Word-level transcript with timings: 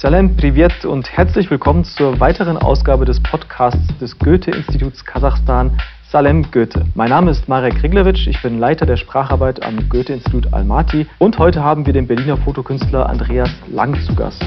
Salem 0.00 0.34
Privet 0.34 0.86
und 0.86 1.14
herzlich 1.14 1.50
willkommen 1.50 1.84
zur 1.84 2.20
weiteren 2.20 2.56
Ausgabe 2.56 3.04
des 3.04 3.22
Podcasts 3.22 3.86
des 4.00 4.18
Goethe-Instituts 4.18 5.04
Kasachstan 5.04 5.78
Salem 6.08 6.50
Goethe. 6.50 6.86
Mein 6.94 7.10
Name 7.10 7.30
ist 7.30 7.50
Marek 7.50 7.82
Riglewitsch, 7.82 8.26
ich 8.26 8.40
bin 8.40 8.58
Leiter 8.58 8.86
der 8.86 8.96
Spracharbeit 8.96 9.62
am 9.62 9.90
Goethe-Institut 9.90 10.54
Almaty 10.54 11.06
und 11.18 11.38
heute 11.38 11.62
haben 11.62 11.84
wir 11.84 11.92
den 11.92 12.06
Berliner 12.06 12.38
Fotokünstler 12.38 13.10
Andreas 13.10 13.50
Lang 13.70 13.94
zu 14.00 14.14
Gast. 14.14 14.42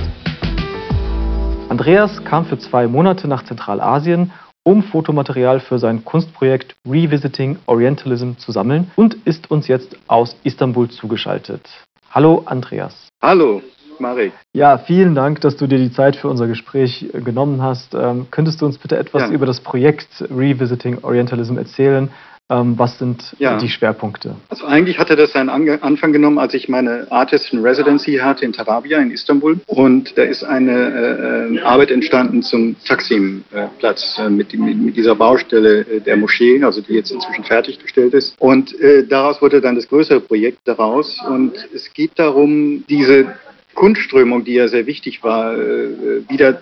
Andreas 1.69 2.25
kam 2.25 2.47
für 2.47 2.57
zwei 2.57 2.87
Monate 2.87 3.27
nach 3.27 3.43
Zentralasien, 3.43 4.31
um 4.63 4.81
Fotomaterial 4.81 5.59
für 5.59 5.77
sein 5.77 6.03
Kunstprojekt 6.03 6.75
Revisiting 6.83 7.59
Orientalism 7.67 8.31
zu 8.39 8.51
sammeln 8.51 8.89
und 8.95 9.17
ist 9.25 9.51
uns 9.51 9.67
jetzt 9.67 9.97
aus 10.07 10.35
Istanbul 10.43 10.89
zugeschaltet. 10.89 11.69
Hallo 12.09 12.41
Andreas. 12.47 12.95
Hallo. 13.21 13.61
Marek. 13.99 14.33
Ja, 14.53 14.77
vielen 14.77 15.15
Dank, 15.15 15.41
dass 15.41 15.57
du 15.57 15.67
dir 15.67 15.79
die 15.79 15.91
Zeit 15.91 16.15
für 16.15 16.27
unser 16.27 16.47
Gespräch 16.47 17.09
äh, 17.13 17.21
genommen 17.21 17.61
hast. 17.61 17.93
Ähm, 17.93 18.27
könntest 18.31 18.61
du 18.61 18.65
uns 18.65 18.77
bitte 18.77 18.97
etwas 18.97 19.23
ja. 19.23 19.29
über 19.29 19.45
das 19.45 19.61
Projekt 19.61 20.23
Revisiting 20.29 20.99
Orientalism 21.03 21.57
erzählen? 21.57 22.09
Ähm, 22.49 22.77
was 22.77 22.99
sind 22.99 23.35
ja. 23.39 23.57
die 23.57 23.69
Schwerpunkte? 23.69 24.35
Also 24.49 24.65
eigentlich 24.65 24.99
hatte 24.99 25.15
das 25.15 25.31
seinen 25.31 25.49
Anfang 25.49 26.11
genommen, 26.11 26.37
als 26.37 26.53
ich 26.53 26.67
meine 26.67 27.07
Artist 27.09 27.53
in 27.53 27.61
Residency 27.61 28.17
hatte 28.17 28.43
in 28.43 28.51
Tarabia 28.51 28.99
in 28.99 29.11
Istanbul. 29.11 29.61
Und 29.65 30.17
da 30.17 30.23
ist 30.23 30.43
eine 30.43 30.71
äh, 30.71 31.55
äh 31.55 31.61
Arbeit 31.61 31.89
entstanden 31.89 32.43
zum 32.43 32.75
Taksim-Platz 32.85 34.19
äh, 34.19 34.29
mit, 34.29 34.53
mit, 34.53 34.97
dieser 34.97 35.15
Baustelle 35.15 35.81
äh, 35.81 36.01
der 36.01 36.17
Moschee, 36.17 36.61
also 36.63 36.81
die 36.81 36.93
jetzt 36.93 37.11
inzwischen 37.11 37.45
fertiggestellt 37.45 38.13
ist. 38.13 38.35
Und 38.39 38.75
daraus 39.09 39.41
wurde 39.41 39.61
dann 39.61 39.75
das 39.75 39.87
größere 39.87 40.19
Projekt 40.19 40.59
daraus. 40.65 41.19
Und 41.29 41.53
es 41.73 41.93
geht 41.93 42.11
darum, 42.17 42.83
diese 42.89 43.33
Kunstströmung, 43.73 44.43
die 44.43 44.53
ja 44.53 44.67
sehr 44.67 44.85
wichtig 44.85 45.23
war, 45.23 45.57
äh, 45.57 46.29
wieder 46.29 46.61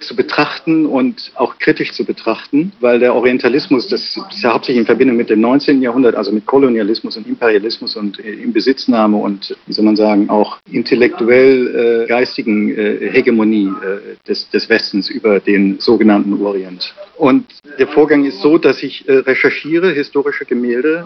zu 0.00 0.16
betrachten 0.16 0.86
und 0.86 1.32
auch 1.34 1.58
kritisch 1.58 1.92
zu 1.92 2.04
betrachten, 2.04 2.72
weil 2.80 2.98
der 2.98 3.14
Orientalismus, 3.14 3.88
das 3.88 4.16
ist 4.30 4.42
ja 4.42 4.52
hauptsächlich 4.52 4.80
in 4.80 4.86
Verbindung 4.86 5.16
mit 5.16 5.30
dem 5.30 5.40
19. 5.40 5.82
Jahrhundert, 5.82 6.14
also 6.14 6.32
mit 6.32 6.46
Kolonialismus 6.46 7.16
und 7.16 7.26
Imperialismus 7.26 7.96
und 7.96 8.18
äh, 8.18 8.32
Inbesitznahme 8.32 9.16
und, 9.16 9.56
wie 9.66 9.72
soll 9.72 9.84
man 9.84 9.96
sagen, 9.96 10.30
auch 10.30 10.58
intellektuell 10.70 12.04
äh, 12.04 12.08
geistigen 12.08 12.70
äh, 12.70 13.10
Hegemonie 13.10 13.66
äh, 13.68 14.16
des, 14.26 14.48
des 14.50 14.68
Westens 14.68 15.10
über 15.10 15.40
den 15.40 15.78
sogenannten 15.80 16.40
Orient. 16.44 16.94
Und 17.16 17.46
der 17.78 17.88
Vorgang 17.88 18.24
ist 18.24 18.40
so, 18.40 18.58
dass 18.58 18.82
ich 18.82 19.08
äh, 19.08 19.14
recherchiere 19.18 19.90
historische 19.92 20.44
Gemälde 20.44 21.04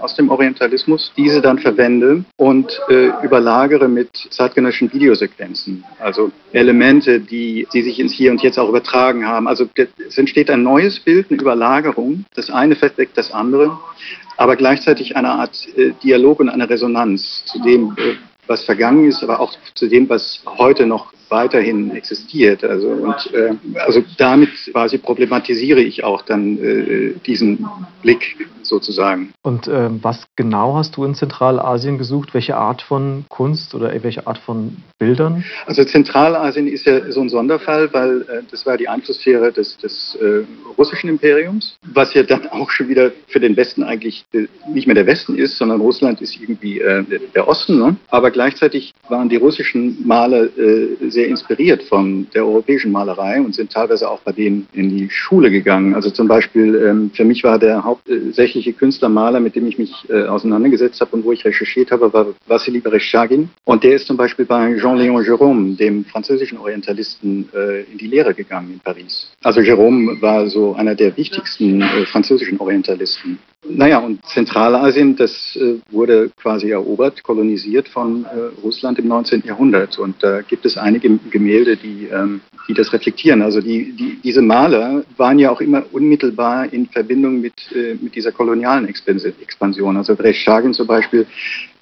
aus 0.00 0.14
dem 0.14 0.30
Orientalismus, 0.30 1.12
diese 1.16 1.40
dann 1.40 1.58
verwende 1.58 2.24
und 2.36 2.80
überlagere 3.22 3.88
mit 3.88 4.10
zeitgenössischen 4.30 4.92
Videosequenzen, 4.92 5.84
also 5.98 6.30
Elemente, 6.52 7.20
die, 7.20 7.66
die 7.72 7.82
sich 7.82 8.00
in 8.00 8.07
ins 8.08 8.16
Hier 8.16 8.30
und 8.30 8.42
Jetzt 8.42 8.58
auch 8.58 8.68
übertragen 8.68 9.26
haben. 9.26 9.46
Also 9.46 9.68
es 9.76 10.16
entsteht 10.16 10.50
ein 10.50 10.62
neues 10.62 10.98
Bild, 11.00 11.30
eine 11.30 11.40
Überlagerung. 11.40 12.24
Das 12.34 12.50
eine 12.50 12.74
verdeckt 12.74 13.16
das 13.16 13.30
andere, 13.30 13.78
aber 14.36 14.56
gleichzeitig 14.56 15.16
eine 15.16 15.30
Art 15.30 15.68
äh, 15.76 15.92
Dialog 16.02 16.40
und 16.40 16.48
eine 16.48 16.68
Resonanz 16.68 17.44
zu 17.44 17.60
dem, 17.60 17.94
äh, 17.96 18.14
was 18.46 18.64
vergangen 18.64 19.06
ist, 19.06 19.22
aber 19.22 19.40
auch 19.40 19.52
zu 19.74 19.88
dem, 19.88 20.08
was 20.08 20.42
heute 20.46 20.86
noch 20.86 21.12
weiterhin 21.28 21.90
existiert. 21.90 22.64
Also, 22.64 22.88
und, 22.88 23.34
äh, 23.34 23.54
also 23.80 24.02
damit 24.16 24.50
quasi 24.72 24.96
problematisiere 24.96 25.80
ich 25.80 26.02
auch 26.02 26.22
dann 26.22 26.58
äh, 26.58 27.14
diesen 27.26 27.66
Blick 28.00 28.48
sozusagen. 28.62 29.32
Und 29.42 29.68
äh, 29.68 29.90
was 30.02 30.26
genau 30.38 30.76
hast 30.76 30.96
du 30.96 31.04
in 31.04 31.14
Zentralasien 31.14 31.98
gesucht? 31.98 32.32
Welche 32.32 32.56
Art 32.56 32.80
von 32.80 33.26
Kunst 33.28 33.74
oder 33.74 33.92
welche 34.02 34.26
Art 34.26 34.38
von 34.38 34.78
Bildern? 34.98 35.44
Also 35.66 35.84
Zentralasien 35.84 36.66
ist 36.66 36.86
ja 36.86 37.12
so 37.12 37.20
ein 37.20 37.28
Sonderfall, 37.28 37.92
weil 37.92 38.22
äh, 38.22 38.42
das 38.50 38.64
war 38.64 38.78
die 38.78 38.88
Einflusssphäre 38.88 39.52
des, 39.52 39.76
des 39.76 40.16
äh, 40.22 40.44
russischen 40.78 41.10
Imperiums, 41.10 41.76
was 41.92 42.14
ja 42.14 42.22
dann 42.22 42.46
auch 42.48 42.70
schon 42.70 42.88
wieder 42.88 43.10
für 43.26 43.40
den 43.40 43.54
Westen 43.56 43.82
eigentlich 43.82 44.24
äh, 44.32 44.46
nicht 44.72 44.86
mehr 44.86 44.94
der 44.94 45.06
Westen 45.06 45.36
ist, 45.36 45.58
sondern 45.58 45.80
Russland 45.80 46.22
ist 46.22 46.40
irgendwie 46.40 46.80
der 47.34 47.48
Osten. 47.48 47.78
Ne? 47.78 47.96
Aber 48.08 48.30
gleichzeitig 48.30 48.92
waren 49.08 49.28
die 49.28 49.36
russischen 49.36 50.06
Maler 50.06 50.48
sehr 51.08 51.18
sehr 51.18 51.26
inspiriert 51.26 51.82
von 51.82 52.28
der 52.32 52.46
europäischen 52.46 52.92
Malerei 52.92 53.40
und 53.40 53.52
sind 53.52 53.72
teilweise 53.72 54.08
auch 54.08 54.20
bei 54.20 54.30
denen 54.30 54.68
in 54.72 54.88
die 54.88 55.10
Schule 55.10 55.50
gegangen. 55.50 55.96
Also 55.96 56.10
zum 56.10 56.28
Beispiel 56.28 56.76
ähm, 56.76 57.10
für 57.12 57.24
mich 57.24 57.42
war 57.42 57.58
der 57.58 57.82
hauptsächliche 57.82 58.72
Künstlermaler, 58.72 59.40
mit 59.40 59.56
dem 59.56 59.66
ich 59.66 59.78
mich 59.78 59.92
äh, 60.08 60.27
auseinandergesetzt 60.28 61.00
habe 61.00 61.16
und 61.16 61.24
wo 61.24 61.32
ich 61.32 61.44
recherchiert 61.44 61.90
habe, 61.90 62.12
war 62.12 62.26
Vassili 62.46 62.80
Bereshagin. 62.80 63.50
Und 63.64 63.84
der 63.84 63.96
ist 63.96 64.06
zum 64.06 64.16
Beispiel 64.16 64.44
bei 64.44 64.76
Jean-Léon 64.76 65.24
Gérôme, 65.24 65.76
dem 65.76 66.04
französischen 66.04 66.58
Orientalisten, 66.58 67.48
äh, 67.54 67.82
in 67.82 67.98
die 67.98 68.06
Lehre 68.06 68.34
gegangen 68.34 68.72
in 68.74 68.80
Paris. 68.80 69.30
Also 69.42 69.60
Gérôme 69.60 70.20
war 70.20 70.48
so 70.48 70.74
einer 70.74 70.94
der 70.94 71.16
wichtigsten 71.16 71.82
äh, 71.82 72.06
französischen 72.06 72.58
Orientalisten. 72.58 73.38
Naja, 73.66 73.98
und 73.98 74.24
Zentralasien, 74.24 75.16
das 75.16 75.56
äh, 75.56 75.80
wurde 75.90 76.30
quasi 76.40 76.70
erobert, 76.70 77.24
kolonisiert 77.24 77.88
von 77.88 78.24
äh, 78.24 78.60
Russland 78.62 79.00
im 79.00 79.08
19. 79.08 79.42
Jahrhundert. 79.44 79.98
Und 79.98 80.22
da 80.22 80.42
gibt 80.42 80.64
es 80.64 80.76
einige 80.78 81.18
Gemälde, 81.30 81.76
die, 81.76 82.06
ähm, 82.06 82.40
die 82.68 82.74
das 82.74 82.92
reflektieren. 82.92 83.42
Also 83.42 83.60
die, 83.60 83.96
die, 83.96 84.20
diese 84.22 84.42
Maler 84.42 85.02
waren 85.16 85.40
ja 85.40 85.50
auch 85.50 85.60
immer 85.60 85.82
unmittelbar 85.90 86.72
in 86.72 86.86
Verbindung 86.86 87.40
mit, 87.40 87.54
äh, 87.74 87.96
mit 88.00 88.14
dieser 88.14 88.30
kolonialen 88.30 88.86
Expansion. 88.86 89.96
Also 89.96 90.14
Breschagin 90.14 90.72
zum 90.72 90.86
Beispiel, 90.86 91.26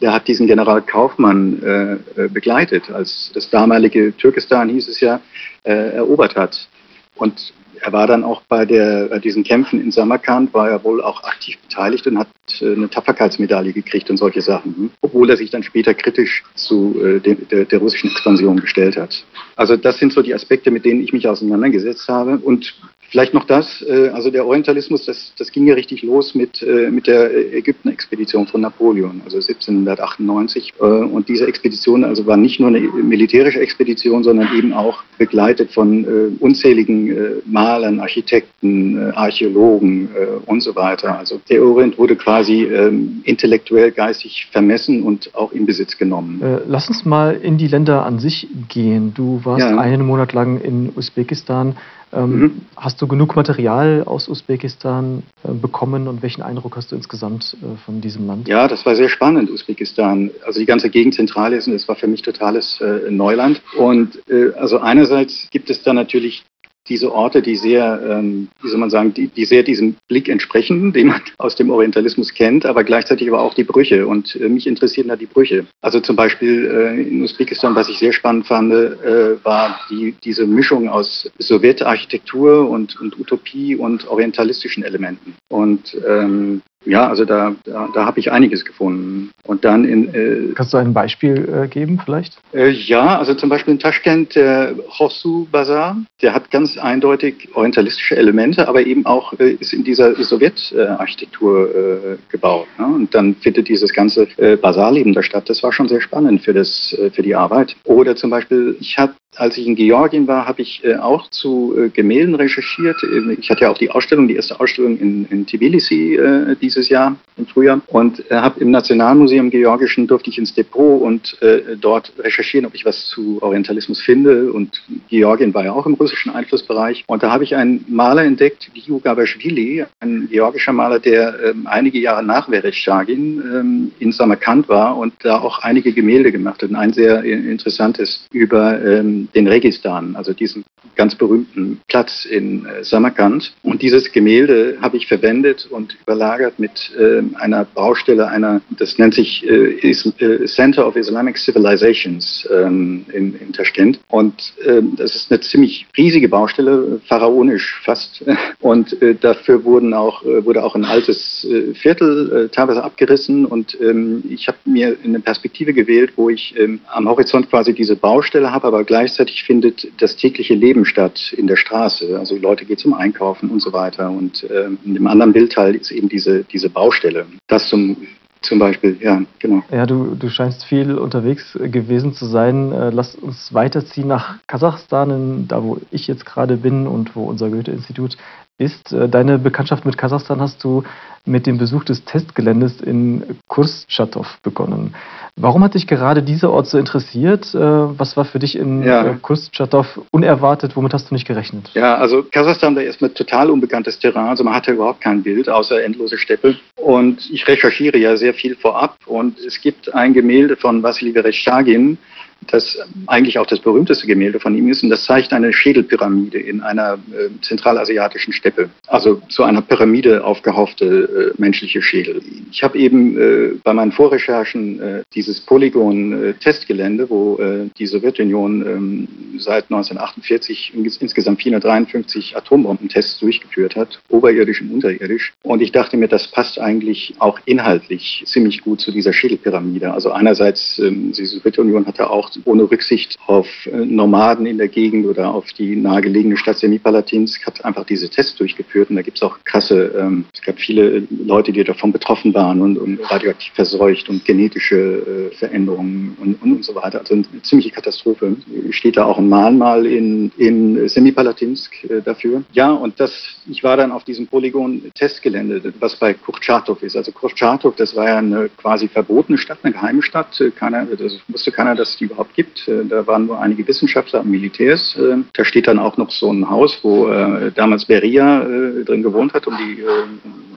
der 0.00 0.14
hat 0.14 0.26
diesen 0.28 0.46
General 0.46 0.80
Kaufmann 0.82 2.00
begleitet, 2.32 2.90
als 2.90 3.30
das 3.32 3.48
damalige 3.48 4.14
Türkistan, 4.14 4.68
hieß 4.68 4.88
es 4.88 5.00
ja, 5.00 5.20
erobert 5.64 6.36
hat. 6.36 6.68
Und 7.14 7.54
er 7.80 7.92
war 7.92 8.06
dann 8.06 8.24
auch 8.24 8.42
bei, 8.48 8.64
der, 8.64 9.06
bei 9.06 9.18
diesen 9.18 9.44
Kämpfen 9.44 9.80
in 9.80 9.90
Samarkand, 9.90 10.52
war 10.54 10.68
er 10.68 10.82
wohl 10.84 11.02
auch 11.02 11.22
aktiv 11.24 11.58
beteiligt 11.58 12.06
und 12.06 12.18
hat 12.18 12.28
äh, 12.60 12.72
eine 12.72 12.88
Tapferkeitsmedaille 12.88 13.72
gekriegt 13.72 14.10
und 14.10 14.16
solche 14.16 14.42
Sachen, 14.42 14.76
hm? 14.76 14.90
obwohl 15.00 15.30
er 15.30 15.36
sich 15.36 15.50
dann 15.50 15.62
später 15.62 15.94
kritisch 15.94 16.42
zu 16.54 17.00
äh, 17.02 17.20
der, 17.20 17.34
der, 17.34 17.64
der 17.64 17.78
russischen 17.78 18.10
Expansion 18.10 18.60
gestellt 18.60 18.96
hat. 18.96 19.24
Also 19.56 19.76
das 19.76 19.98
sind 19.98 20.12
so 20.12 20.22
die 20.22 20.34
Aspekte, 20.34 20.70
mit 20.70 20.84
denen 20.84 21.02
ich 21.02 21.12
mich 21.12 21.28
auseinandergesetzt 21.28 22.08
habe. 22.08 22.38
Und 22.38 22.74
Vielleicht 23.10 23.34
noch 23.34 23.44
das, 23.44 23.84
äh, 23.88 24.08
also 24.08 24.30
der 24.30 24.46
Orientalismus, 24.46 25.06
das, 25.06 25.32
das 25.38 25.52
ging 25.52 25.66
ja 25.66 25.74
richtig 25.74 26.02
los 26.02 26.34
mit, 26.34 26.62
äh, 26.62 26.90
mit 26.90 27.06
der 27.06 27.54
Ägypten-Expedition 27.54 28.46
von 28.46 28.60
Napoleon, 28.60 29.22
also 29.24 29.36
1798. 29.36 30.74
Äh, 30.80 30.84
und 30.84 31.28
diese 31.28 31.46
Expedition 31.46 32.04
also 32.04 32.26
war 32.26 32.36
nicht 32.36 32.58
nur 32.58 32.68
eine 32.68 32.80
militärische 32.80 33.60
Expedition, 33.60 34.24
sondern 34.24 34.48
eben 34.56 34.72
auch 34.72 35.04
begleitet 35.18 35.72
von 35.72 36.36
unzähligen 36.40 37.42
Malern, 37.46 38.00
Architekten, 38.00 39.12
Archäologen 39.12 40.08
und 40.46 40.62
so 40.62 40.76
weiter. 40.76 41.18
Also 41.18 41.40
der 41.48 41.62
Orient 41.62 41.98
wurde 41.98 42.16
quasi 42.16 42.64
ähm, 42.64 43.22
intellektuell, 43.24 43.92
geistig 43.92 44.48
vermessen 44.52 45.02
und 45.02 45.34
auch 45.34 45.52
in 45.52 45.64
Besitz 45.64 45.96
genommen. 45.96 46.42
Lass 46.66 46.88
uns 46.88 47.04
mal 47.04 47.34
in 47.34 47.56
die 47.56 47.68
Länder 47.68 48.04
an 48.04 48.18
sich 48.18 48.48
gehen. 48.68 49.14
Du 49.14 49.40
warst 49.44 49.64
ja. 49.70 49.78
einen 49.78 50.04
Monat 50.04 50.32
lang 50.32 50.60
in 50.60 50.92
Usbekistan. 50.94 51.76
Ähm, 52.16 52.40
mhm. 52.40 52.60
Hast 52.76 53.00
du 53.02 53.06
genug 53.06 53.36
Material 53.36 54.02
aus 54.04 54.28
Usbekistan 54.28 55.22
äh, 55.44 55.52
bekommen 55.52 56.08
und 56.08 56.22
welchen 56.22 56.42
Eindruck 56.42 56.76
hast 56.76 56.90
du 56.90 56.96
insgesamt 56.96 57.56
äh, 57.62 57.76
von 57.84 58.00
diesem 58.00 58.26
Land? 58.26 58.48
Ja, 58.48 58.66
das 58.68 58.86
war 58.86 58.96
sehr 58.96 59.10
spannend, 59.10 59.50
Usbekistan. 59.50 60.30
Also 60.44 60.58
die 60.58 60.66
ganze 60.66 60.88
Gegend 60.88 61.14
Zentrasien, 61.14 61.74
das 61.74 61.86
war 61.88 61.96
für 61.96 62.06
mich 62.06 62.22
totales 62.22 62.80
äh, 62.80 63.10
Neuland. 63.10 63.60
Und 63.76 64.18
also 64.56 64.78
einerseits 64.78 65.48
gibt 65.50 65.70
es 65.70 65.82
da 65.82 65.92
natürlich 65.92 66.44
diese 66.88 67.12
Orte, 67.12 67.42
die 67.42 67.56
sehr, 67.56 68.00
ähm, 68.08 68.48
wie 68.62 68.68
soll 68.68 68.78
man 68.78 68.90
sagen, 68.90 69.14
die, 69.14 69.28
die 69.28 69.44
sehr 69.44 69.62
diesem 69.62 69.96
Blick 70.08 70.28
entsprechen, 70.28 70.92
den 70.94 71.08
man 71.08 71.20
aus 71.38 71.56
dem 71.56 71.70
Orientalismus 71.70 72.34
kennt, 72.34 72.66
aber 72.66 72.84
gleichzeitig 72.84 73.28
aber 73.28 73.40
auch 73.40 73.54
die 73.54 73.64
Brüche. 73.64 74.06
Und 74.06 74.36
äh, 74.36 74.48
mich 74.48 74.66
interessieren 74.66 75.08
da 75.08 75.16
die 75.16 75.26
Brüche. 75.26 75.66
Also 75.80 76.00
zum 76.00 76.16
Beispiel 76.16 76.66
äh, 76.66 77.02
in 77.02 77.22
Usbekistan, 77.22 77.74
was 77.74 77.88
ich 77.88 77.98
sehr 77.98 78.12
spannend 78.12 78.46
fand, 78.46 78.72
äh, 78.72 79.44
war 79.44 79.80
die, 79.90 80.14
diese 80.24 80.46
Mischung 80.46 80.88
aus 80.88 81.30
Sowjetarchitektur 81.38 82.68
und, 82.68 83.00
und 83.00 83.18
Utopie 83.18 83.76
und 83.76 84.08
orientalistischen 84.08 84.82
Elementen. 84.82 85.34
Und 85.48 85.96
ähm, 86.06 86.62
ja, 86.86 87.08
also 87.08 87.24
da, 87.24 87.54
da, 87.64 87.88
da 87.92 88.06
habe 88.06 88.20
ich 88.20 88.32
einiges 88.32 88.64
gefunden. 88.64 89.30
Und 89.44 89.64
dann 89.64 89.84
in. 89.84 90.14
Äh, 90.14 90.52
Kannst 90.54 90.72
du 90.72 90.78
ein 90.78 90.92
Beispiel 90.92 91.64
äh, 91.64 91.68
geben, 91.68 92.00
vielleicht? 92.04 92.38
Äh, 92.52 92.70
ja, 92.70 93.18
also 93.18 93.34
zum 93.34 93.48
Beispiel 93.48 93.74
in 93.74 93.80
Taschkent 93.80 94.34
der 94.34 94.74
Hosu 94.98 95.46
Bazar, 95.50 95.96
der 96.22 96.32
hat 96.32 96.50
ganz 96.50 96.78
eindeutig 96.78 97.48
orientalistische 97.54 98.16
Elemente, 98.16 98.68
aber 98.68 98.86
eben 98.86 99.04
auch 99.06 99.32
äh, 99.38 99.52
ist 99.52 99.72
in 99.72 99.84
dieser 99.84 100.14
Sowjetarchitektur 100.14 101.74
äh, 101.74 102.16
gebaut. 102.28 102.66
Ne? 102.78 102.86
Und 102.86 103.14
dann 103.14 103.34
findet 103.36 103.68
dieses 103.68 103.92
ganze 103.92 104.28
äh, 104.38 104.56
Bazarleben 104.56 105.12
da 105.12 105.22
statt. 105.22 105.48
Das 105.48 105.62
war 105.62 105.72
schon 105.72 105.88
sehr 105.88 106.00
spannend 106.00 106.42
für, 106.42 106.54
das, 106.54 106.96
äh, 106.98 107.10
für 107.10 107.22
die 107.22 107.34
Arbeit. 107.34 107.76
Oder 107.84 108.16
zum 108.16 108.30
Beispiel, 108.30 108.76
ich 108.80 108.98
habe 108.98 109.12
als 109.36 109.58
ich 109.58 109.66
in 109.66 109.74
Georgien 109.74 110.26
war, 110.26 110.46
habe 110.46 110.62
ich 110.62 110.82
äh, 110.84 110.96
auch 110.96 111.28
zu 111.30 111.74
äh, 111.76 111.88
Gemälden 111.90 112.34
recherchiert. 112.34 112.96
Ähm, 113.02 113.36
ich 113.38 113.50
hatte 113.50 113.62
ja 113.62 113.70
auch 113.70 113.78
die 113.78 113.90
Ausstellung, 113.90 114.28
die 114.28 114.36
erste 114.36 114.58
Ausstellung 114.58 114.98
in, 114.98 115.26
in 115.26 115.46
Tbilisi 115.46 116.16
äh, 116.16 116.56
dieses 116.60 116.88
Jahr 116.88 117.16
im 117.36 117.46
Frühjahr 117.46 117.80
und 117.88 118.30
äh, 118.30 118.34
habe 118.34 118.60
im 118.60 118.70
Nationalmuseum 118.70 119.50
Georgischen 119.50 120.06
durfte 120.06 120.30
ich 120.30 120.38
ins 120.38 120.54
Depot 120.54 121.00
und 121.00 121.40
äh, 121.42 121.76
dort 121.78 122.12
recherchieren, 122.18 122.66
ob 122.66 122.74
ich 122.74 122.84
was 122.84 123.08
zu 123.08 123.38
Orientalismus 123.42 124.00
finde. 124.00 124.52
Und 124.52 124.82
Georgien 125.08 125.52
war 125.52 125.64
ja 125.64 125.72
auch 125.72 125.86
im 125.86 125.94
russischen 125.94 126.30
Einflussbereich. 126.32 127.04
Und 127.06 127.22
da 127.22 127.30
habe 127.30 127.44
ich 127.44 127.54
einen 127.54 127.84
Maler 127.88 128.24
entdeckt, 128.24 128.70
Liu 128.74 129.00
Gabashvili, 129.00 129.84
ein 130.00 130.28
georgischer 130.30 130.72
Maler, 130.72 130.98
der 130.98 131.38
ähm, 131.44 131.66
einige 131.66 131.98
Jahre 131.98 132.22
nach 132.22 132.48
Vereshchagin 132.48 133.42
ähm, 133.42 133.92
in 133.98 134.12
Samarkand 134.12 134.68
war 134.68 134.96
und 134.96 135.12
da 135.22 135.40
auch 135.40 135.58
einige 135.60 135.92
Gemälde 135.92 136.32
gemacht 136.32 136.62
hat. 136.62 136.70
Und 136.70 136.76
ein 136.76 136.92
sehr 136.92 137.22
äh, 137.22 137.32
interessantes 137.32 138.26
über 138.32 138.82
ähm, 138.82 139.15
den 139.34 139.46
Registan, 139.46 140.16
also 140.16 140.32
diesen 140.32 140.64
ganz 140.94 141.14
berühmten 141.14 141.80
Platz 141.88 142.24
in 142.24 142.66
äh, 142.66 142.84
Samarkand. 142.84 143.52
Und 143.62 143.82
dieses 143.82 144.12
Gemälde 144.12 144.78
habe 144.80 144.96
ich 144.96 145.06
verwendet 145.06 145.66
und 145.70 145.96
überlagert 146.02 146.58
mit 146.58 146.92
äh, 146.98 147.22
einer 147.36 147.64
Baustelle 147.64 148.28
einer, 148.28 148.60
das 148.78 148.98
nennt 148.98 149.14
sich 149.14 149.46
äh, 149.48 149.90
äh, 149.90 150.46
Center 150.46 150.86
of 150.86 150.96
Islamic 150.96 151.38
Civilizations 151.38 152.48
ähm, 152.52 153.06
in, 153.12 153.34
in 153.38 153.52
Taschkent. 153.52 154.00
Und 154.08 154.54
ähm, 154.64 154.94
das 154.96 155.14
ist 155.14 155.30
eine 155.30 155.40
ziemlich 155.40 155.86
riesige 155.96 156.28
Baustelle, 156.28 157.00
pharaonisch 157.06 157.80
fast. 157.84 158.24
Und 158.60 159.00
äh, 159.02 159.14
dafür 159.14 159.64
wurden 159.64 159.94
auch, 159.94 160.24
äh, 160.24 160.44
wurde 160.44 160.64
auch 160.64 160.74
ein 160.74 160.84
altes 160.84 161.46
Viertel 161.74 162.48
teilweise 162.52 162.82
abgerissen. 162.82 163.44
Und 163.44 163.78
ähm, 163.80 164.22
ich 164.28 164.48
habe 164.48 164.58
mir 164.64 164.96
eine 165.04 165.20
Perspektive 165.20 165.72
gewählt, 165.72 166.12
wo 166.16 166.30
ich 166.30 166.54
ähm, 166.58 166.80
am 166.86 167.08
Horizont 167.08 167.48
quasi 167.50 167.72
diese 167.72 167.96
Baustelle 167.96 168.52
habe, 168.52 168.66
aber 168.66 168.84
gleichzeitig 168.84 169.44
findet 169.44 169.88
das 170.00 170.16
tägliche 170.16 170.54
Leben 170.54 170.75
statt 170.84 171.34
in 171.36 171.46
der 171.46 171.56
Straße. 171.56 172.18
Also 172.18 172.34
die 172.34 172.40
Leute 172.40 172.64
gehen 172.64 172.78
zum 172.78 172.94
Einkaufen 172.94 173.50
und 173.50 173.60
so 173.60 173.72
weiter. 173.72 174.10
Und 174.10 174.44
äh, 174.44 174.68
in 174.84 174.94
dem 174.94 175.06
anderen 175.06 175.32
Bildteil 175.32 175.74
ist 175.74 175.90
eben 175.90 176.08
diese, 176.08 176.44
diese 176.44 176.68
Baustelle. 176.70 177.26
Das 177.48 177.68
zum 177.68 177.96
zum 178.42 178.58
Beispiel, 178.58 178.96
ja, 179.00 179.22
genau. 179.38 179.62
Ja, 179.72 179.86
du, 179.86 180.14
du 180.14 180.28
scheinst 180.28 180.64
viel 180.64 180.98
unterwegs 180.98 181.58
gewesen 181.60 182.14
zu 182.14 182.26
sein. 182.26 182.70
Äh, 182.70 182.90
lass 182.90 183.16
uns 183.16 183.52
weiterziehen 183.52 184.06
nach 184.06 184.38
Kasachstan, 184.46 185.48
da 185.48 185.62
wo 185.62 185.78
ich 185.90 186.06
jetzt 186.06 186.26
gerade 186.26 186.56
bin 186.56 186.86
und 186.86 187.16
wo 187.16 187.24
unser 187.24 187.50
Goethe-Institut 187.50 188.16
ist. 188.58 188.92
Äh, 188.92 189.08
deine 189.08 189.38
Bekanntschaft 189.38 189.84
mit 189.84 189.98
Kasachstan 189.98 190.40
hast 190.40 190.62
du 190.64 190.82
mit 191.26 191.46
dem 191.46 191.58
Besuch 191.58 191.84
des 191.84 192.04
Testgeländes 192.04 192.80
in 192.80 193.22
Kurschatow 193.48 194.38
begonnen. 194.42 194.94
Warum 195.34 195.62
hat 195.64 195.74
dich 195.74 195.86
gerade 195.86 196.22
dieser 196.22 196.50
Ort 196.50 196.68
so 196.68 196.78
interessiert? 196.78 197.54
Äh, 197.54 197.58
was 197.58 198.16
war 198.16 198.24
für 198.24 198.38
dich 198.38 198.56
in 198.56 198.82
ja. 198.82 199.04
Äh, 199.04 199.14
Kurschatow 199.20 200.00
unerwartet? 200.10 200.76
Womit 200.76 200.94
hast 200.94 201.10
du 201.10 201.14
nicht 201.14 201.26
gerechnet? 201.26 201.70
Ja, 201.74 201.96
also 201.96 202.22
Kasachstan 202.22 202.74
da 202.74 202.80
erstmal 202.80 203.10
total 203.10 203.50
unbekanntes 203.50 203.98
Terrain. 203.98 204.28
Also 204.28 204.44
man 204.44 204.54
hatte 204.54 204.72
überhaupt 204.72 205.00
kein 205.00 205.22
Bild 205.22 205.48
außer 205.48 205.82
endlose 205.82 206.16
Steppe. 206.16 206.56
Und 206.76 207.28
ich 207.30 207.46
recherchiere 207.46 207.98
ja 207.98 208.16
sehr 208.16 208.32
viel 208.32 208.54
vorab. 208.54 208.96
Und 209.06 209.38
es 209.40 209.60
gibt 209.60 209.94
ein 209.94 210.14
Gemälde 210.14 210.56
von 210.56 210.82
Wassily 210.82 211.12
Vereshchagin, 211.12 211.98
das 212.46 212.78
eigentlich 213.06 213.38
auch 213.38 213.46
das 213.46 213.60
berühmteste 213.60 214.06
Gemälde 214.06 214.40
von 214.40 214.56
ihm 214.56 214.68
ist. 214.68 214.82
Und 214.82 214.90
das 214.90 215.04
zeigt 215.04 215.32
eine 215.32 215.52
Schädelpyramide 215.52 216.38
in 216.38 216.60
einer 216.60 216.94
äh, 216.94 217.28
zentralasiatischen 217.42 218.32
Steppe. 218.32 218.70
Also 218.86 219.20
zu 219.28 219.42
einer 219.42 219.62
Pyramide 219.62 220.24
aufgehaufte 220.24 221.34
äh, 221.36 221.40
menschliche 221.40 221.82
Schädel. 221.82 222.22
Ich 222.50 222.62
habe 222.62 222.78
eben 222.78 223.18
äh, 223.18 223.58
bei 223.62 223.72
meinen 223.72 223.92
Vorrecherchen 223.92 224.80
äh, 224.80 225.02
dieses 225.14 225.40
Polygon-Testgelände, 225.40 227.10
wo 227.10 227.36
äh, 227.38 227.68
die 227.78 227.86
Sowjetunion 227.86 228.66
ähm, 228.66 229.08
seit 229.38 229.64
1948 229.64 230.72
insgesamt 230.74 231.42
453 231.42 232.36
Atombombentests 232.36 233.18
durchgeführt 233.18 233.76
hat, 233.76 234.00
oberirdisch 234.08 234.60
und 234.62 234.72
unterirdisch. 234.72 235.32
Und 235.42 235.62
ich 235.62 235.72
dachte 235.72 235.96
mir, 235.96 236.08
das 236.08 236.28
passt 236.28 236.58
eigentlich 236.58 237.14
auch 237.18 237.38
inhaltlich 237.44 238.22
ziemlich 238.26 238.62
gut 238.62 238.80
zu 238.80 238.92
dieser 238.92 239.12
Schädelpyramide. 239.12 239.92
Also 239.92 240.10
einerseits, 240.12 240.78
ähm, 240.78 241.12
die 241.12 241.24
Sowjetunion 241.24 241.86
hatte 241.86 242.10
auch 242.10 242.25
ohne 242.44 242.70
Rücksicht 242.70 243.16
auf 243.26 243.46
äh, 243.66 243.76
Nomaden 243.76 244.46
in 244.46 244.58
der 244.58 244.68
Gegend 244.68 245.06
oder 245.06 245.32
auf 245.32 245.52
die 245.52 245.76
nahegelegene 245.76 246.36
Stadt 246.36 246.58
Semipalatinsk, 246.58 247.46
hat 247.46 247.64
einfach 247.64 247.84
diese 247.84 248.08
Tests 248.08 248.36
durchgeführt. 248.36 248.90
Und 248.90 248.96
da 248.96 249.02
gibt 249.02 249.16
es 249.16 249.22
auch 249.22 249.38
krasse, 249.44 249.92
ähm, 249.98 250.24
es 250.32 250.42
gab 250.42 250.58
viele 250.58 251.06
Leute, 251.10 251.52
die 251.52 251.64
davon 251.64 251.92
betroffen 251.92 252.34
waren 252.34 252.60
und, 252.60 252.78
und 252.78 252.98
radioaktiv 253.10 253.52
verseucht 253.54 254.08
und 254.08 254.24
genetische 254.24 255.30
äh, 255.32 255.34
Veränderungen 255.34 256.16
und, 256.20 256.42
und, 256.42 256.52
und, 256.52 256.64
so 256.64 256.74
weiter. 256.74 257.00
Also 257.00 257.14
eine 257.14 257.42
ziemliche 257.42 257.70
Katastrophe. 257.70 258.36
Steht 258.70 258.96
da 258.96 259.04
auch 259.04 259.18
ein 259.18 259.28
Mahnmal 259.28 259.86
in, 259.86 260.32
in 260.36 260.88
Semipalatinsk 260.88 261.84
äh, 261.84 262.02
dafür. 262.02 262.42
Ja, 262.52 262.70
und 262.70 262.98
das, 263.00 263.12
ich 263.48 263.62
war 263.62 263.76
dann 263.76 263.92
auf 263.92 264.04
diesem 264.04 264.26
Polygon-Testgelände, 264.26 265.72
was 265.80 265.96
bei 265.96 266.14
Kurchatow 266.14 266.82
ist. 266.82 266.96
Also 266.96 267.12
Kurchatow, 267.12 267.74
das 267.76 267.94
war 267.96 268.06
ja 268.06 268.18
eine 268.18 268.48
quasi 268.56 268.88
verbotene 268.88 269.38
Stadt, 269.38 269.58
eine 269.62 269.72
geheime 269.72 270.02
Stadt. 270.02 270.42
Keiner, 270.56 270.86
das 270.86 271.18
wusste 271.28 271.52
keiner, 271.52 271.74
dass 271.74 271.96
die 271.96 272.06
überhaupt 272.16 272.34
gibt. 272.34 272.66
Äh, 272.66 272.84
da 272.86 273.06
waren 273.06 273.26
nur 273.26 273.38
einige 273.38 273.66
Wissenschaftler 273.68 274.20
und 274.20 274.30
Militärs. 274.30 274.96
Äh, 274.96 275.18
da 275.34 275.44
steht 275.44 275.66
dann 275.68 275.78
auch 275.78 275.96
noch 275.96 276.10
so 276.10 276.32
ein 276.32 276.48
Haus, 276.48 276.78
wo 276.82 277.08
äh, 277.08 277.52
damals 277.52 277.84
Beria 277.84 278.40
drin 278.84 279.02
gewohnt 279.02 279.34
hat, 279.34 279.46
um 279.46 279.54
die 279.56 279.82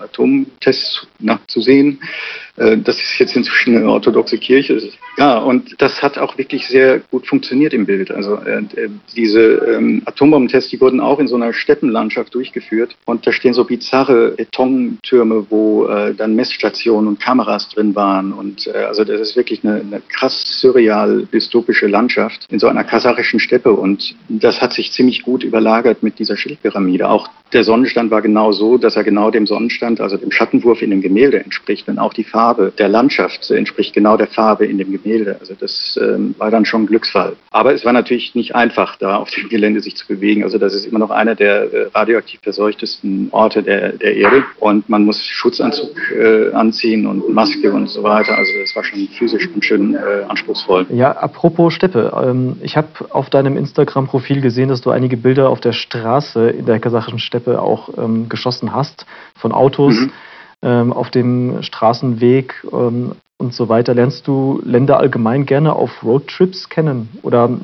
Atomtests 0.01 1.07
nachzusehen. 1.19 1.99
Das 2.55 2.97
ist 2.97 3.19
jetzt 3.19 3.37
inzwischen 3.37 3.77
eine 3.77 3.89
orthodoxe 3.89 4.37
Kirche. 4.37 4.81
Ja, 5.17 5.37
und 5.37 5.81
das 5.81 6.01
hat 6.01 6.17
auch 6.17 6.37
wirklich 6.37 6.67
sehr 6.67 6.99
gut 7.11 7.27
funktioniert 7.27 7.73
im 7.73 7.85
Bild. 7.85 8.09
Also 8.09 8.35
äh, 8.35 8.61
diese 9.17 9.39
ähm, 9.39 10.01
Atombombentests, 10.05 10.69
die 10.69 10.79
wurden 10.79 11.01
auch 11.01 11.19
in 11.19 11.27
so 11.27 11.35
einer 11.35 11.51
Steppenlandschaft 11.51 12.33
durchgeführt. 12.33 12.95
Und 13.05 13.27
da 13.27 13.33
stehen 13.33 13.53
so 13.53 13.65
bizarre 13.65 14.31
Betontürme, 14.37 15.47
wo 15.49 15.87
äh, 15.87 16.13
dann 16.13 16.35
Messstationen 16.35 17.07
und 17.07 17.19
Kameras 17.19 17.67
drin 17.69 17.95
waren. 17.95 18.31
Und 18.31 18.67
äh, 18.67 18.71
also 18.71 19.03
das 19.03 19.19
ist 19.19 19.35
wirklich 19.35 19.63
eine, 19.63 19.81
eine 19.81 20.01
krass 20.07 20.61
surreal 20.61 21.27
dystopische 21.33 21.87
Landschaft 21.87 22.45
in 22.49 22.59
so 22.59 22.67
einer 22.67 22.83
kasachischen 22.83 23.39
Steppe. 23.39 23.73
Und 23.73 24.15
das 24.29 24.61
hat 24.61 24.73
sich 24.73 24.91
ziemlich 24.91 25.23
gut 25.23 25.43
überlagert 25.43 26.03
mit 26.03 26.19
dieser 26.19 26.37
Schildpyramide. 26.37 27.09
Auch 27.09 27.29
der 27.51 27.63
Sonnenstand 27.63 28.11
war 28.11 28.21
genau 28.21 28.51
so, 28.51 28.77
dass 28.77 28.95
er 28.95 29.03
genau 29.03 29.31
dem 29.31 29.47
Sonnenstand, 29.47 29.88
also 29.99 30.17
dem 30.17 30.31
Schattenwurf 30.31 30.81
in 30.81 30.91
dem 30.91 31.01
Gemälde 31.01 31.39
entspricht. 31.39 31.87
Und 31.87 31.99
auch 31.99 32.13
die 32.13 32.23
Farbe 32.23 32.71
der 32.77 32.89
Landschaft 32.89 33.49
entspricht 33.49 33.93
genau 33.93 34.17
der 34.17 34.27
Farbe 34.27 34.65
in 34.65 34.77
dem 34.77 34.91
Gemälde. 34.91 35.37
Also 35.39 35.53
das 35.59 35.99
ähm, 36.01 36.35
war 36.37 36.51
dann 36.51 36.65
schon 36.65 36.83
ein 36.83 36.87
Glücksfall. 36.87 37.35
Aber 37.51 37.73
es 37.73 37.85
war 37.85 37.93
natürlich 37.93 38.35
nicht 38.35 38.55
einfach, 38.55 38.97
da 38.97 39.17
auf 39.17 39.29
dem 39.31 39.49
Gelände 39.49 39.81
sich 39.81 39.95
zu 39.95 40.07
bewegen. 40.07 40.43
Also 40.43 40.57
das 40.57 40.73
ist 40.73 40.85
immer 40.85 40.99
noch 40.99 41.11
einer 41.11 41.35
der 41.35 41.73
äh, 41.73 41.89
radioaktiv 41.93 42.39
verseuchtesten 42.43 43.29
Orte 43.31 43.63
der, 43.63 43.93
der 43.93 44.15
Erde. 44.15 44.43
Und 44.59 44.89
man 44.89 45.05
muss 45.05 45.23
Schutzanzug 45.25 45.95
äh, 46.11 46.51
anziehen 46.51 47.07
und 47.07 47.29
Maske 47.33 47.71
und 47.71 47.89
so 47.89 48.03
weiter. 48.03 48.37
Also 48.37 48.51
das 48.59 48.75
war 48.75 48.83
schon 48.83 49.07
physisch 49.07 49.49
ganz 49.51 49.65
schön 49.65 49.95
äh, 49.95 50.23
anspruchsvoll. 50.27 50.85
Ja, 50.89 51.11
apropos 51.11 51.73
Steppe. 51.73 52.11
Ähm, 52.23 52.57
ich 52.61 52.77
habe 52.77 52.87
auf 53.09 53.29
deinem 53.29 53.57
Instagram-Profil 53.57 54.41
gesehen, 54.41 54.69
dass 54.69 54.81
du 54.81 54.91
einige 54.91 55.17
Bilder 55.17 55.49
auf 55.49 55.59
der 55.59 55.73
Straße 55.73 56.49
in 56.49 56.65
der 56.65 56.79
kasachischen 56.79 57.19
Steppe 57.19 57.61
auch 57.61 57.89
ähm, 57.97 58.29
geschossen 58.29 58.73
hast, 58.73 59.05
von 59.35 59.51
Autos 59.79 59.95
mhm. 59.95 60.11
ähm, 60.61 60.93
auf 60.93 61.09
dem 61.09 61.63
Straßenweg 61.63 62.63
ähm, 62.71 63.13
und 63.37 63.53
so 63.53 63.69
weiter. 63.69 63.93
Lernst 63.93 64.27
du 64.27 64.61
Länder 64.63 64.99
allgemein 64.99 65.45
gerne 65.45 65.73
auf 65.73 66.03
Roadtrips 66.03 66.69
kennen? 66.69 67.09
Oder 67.21 67.59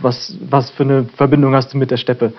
was, 0.00 0.36
was 0.48 0.70
für 0.70 0.82
eine 0.82 1.04
Verbindung 1.04 1.54
hast 1.54 1.72
du 1.72 1.78
mit 1.78 1.90
der 1.90 1.96
Steppe? 1.96 2.32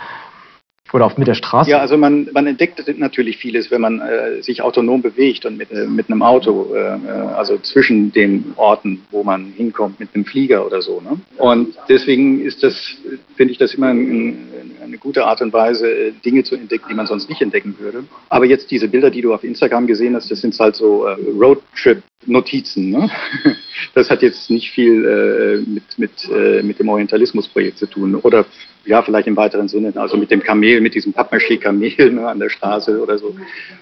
Oder 0.92 1.06
auch 1.06 1.18
mit 1.18 1.28
der 1.28 1.34
Straße? 1.34 1.72
Ja, 1.72 1.80
also 1.80 1.98
man, 1.98 2.30
man 2.34 2.46
entdeckt 2.46 2.84
natürlich 3.00 3.38
vieles, 3.38 3.72
wenn 3.72 3.82
man 3.82 4.00
äh, 4.00 4.44
sich 4.44 4.62
autonom 4.62 5.02
bewegt 5.02 5.44
und 5.44 5.58
mit, 5.58 5.72
äh, 5.72 5.88
mit 5.88 6.08
einem 6.08 6.22
Auto, 6.22 6.76
äh, 6.76 6.78
äh, 6.78 7.10
also 7.36 7.58
zwischen 7.58 8.12
den 8.12 8.54
Orten, 8.58 9.02
wo 9.10 9.24
man 9.24 9.46
hinkommt, 9.46 10.00
mit 10.00 10.10
einem 10.14 10.26
Flieger 10.26 10.64
oder 10.64 10.84
so. 10.84 11.02
Ne? 11.02 11.20
Und 11.38 11.76
deswegen 11.90 12.42
ist 12.42 12.62
das, 12.62 12.96
finde 13.36 13.54
ich 13.54 13.58
das 13.58 13.74
immer 13.74 13.88
ein, 13.88 14.38
gute 15.04 15.26
Art 15.26 15.42
und 15.42 15.54
Weise, 15.54 15.88
äh, 15.88 16.12
Dinge 16.26 16.44
zu 16.44 16.56
entdecken, 16.56 16.86
die 16.90 16.96
man 16.96 17.06
sonst 17.06 17.30
nicht 17.30 17.42
entdecken 17.42 17.76
würde. 17.78 18.06
Aber 18.30 18.46
jetzt 18.46 18.72
diese 18.72 18.88
Bilder, 18.88 19.12
die 19.12 19.22
du 19.22 19.34
auf 19.34 19.44
Instagram 19.44 19.86
gesehen 19.86 20.16
hast, 20.16 20.32
das 20.32 20.42
sind 20.42 20.58
halt 20.60 20.76
so 20.76 21.06
äh, 21.06 21.16
Roadtrip-Notizen. 22.24 22.89
Ne? 22.89 23.10
Das 23.96 24.10
hat 24.10 24.22
jetzt 24.22 24.50
nicht 24.50 24.72
viel 24.72 25.03
äh, 25.06 25.70
mit, 25.70 25.84
mit, 25.98 26.12
äh, 26.32 26.63
mit 26.63 26.80
dem 26.80 26.89
Orientalismus-Projekt 26.89 27.80
zu 27.80 27.86
tun. 27.88 28.15
Oder 28.15 28.46
ja, 28.86 29.01
vielleicht 29.01 29.27
im 29.27 29.36
weiteren 29.36 29.68
Sinne, 29.68 29.94
also 29.96 30.18
mit 30.18 30.30
dem 30.30 30.42
Kamel, 30.42 30.82
mit 30.82 30.94
diesem 30.94 31.13
Pappmaché-Kamel 31.13 32.12
ne, 32.12 32.27
an 32.27 32.39
der 32.39 32.50
Straße 32.50 33.01
oder 33.01 33.18
so. 33.18 33.36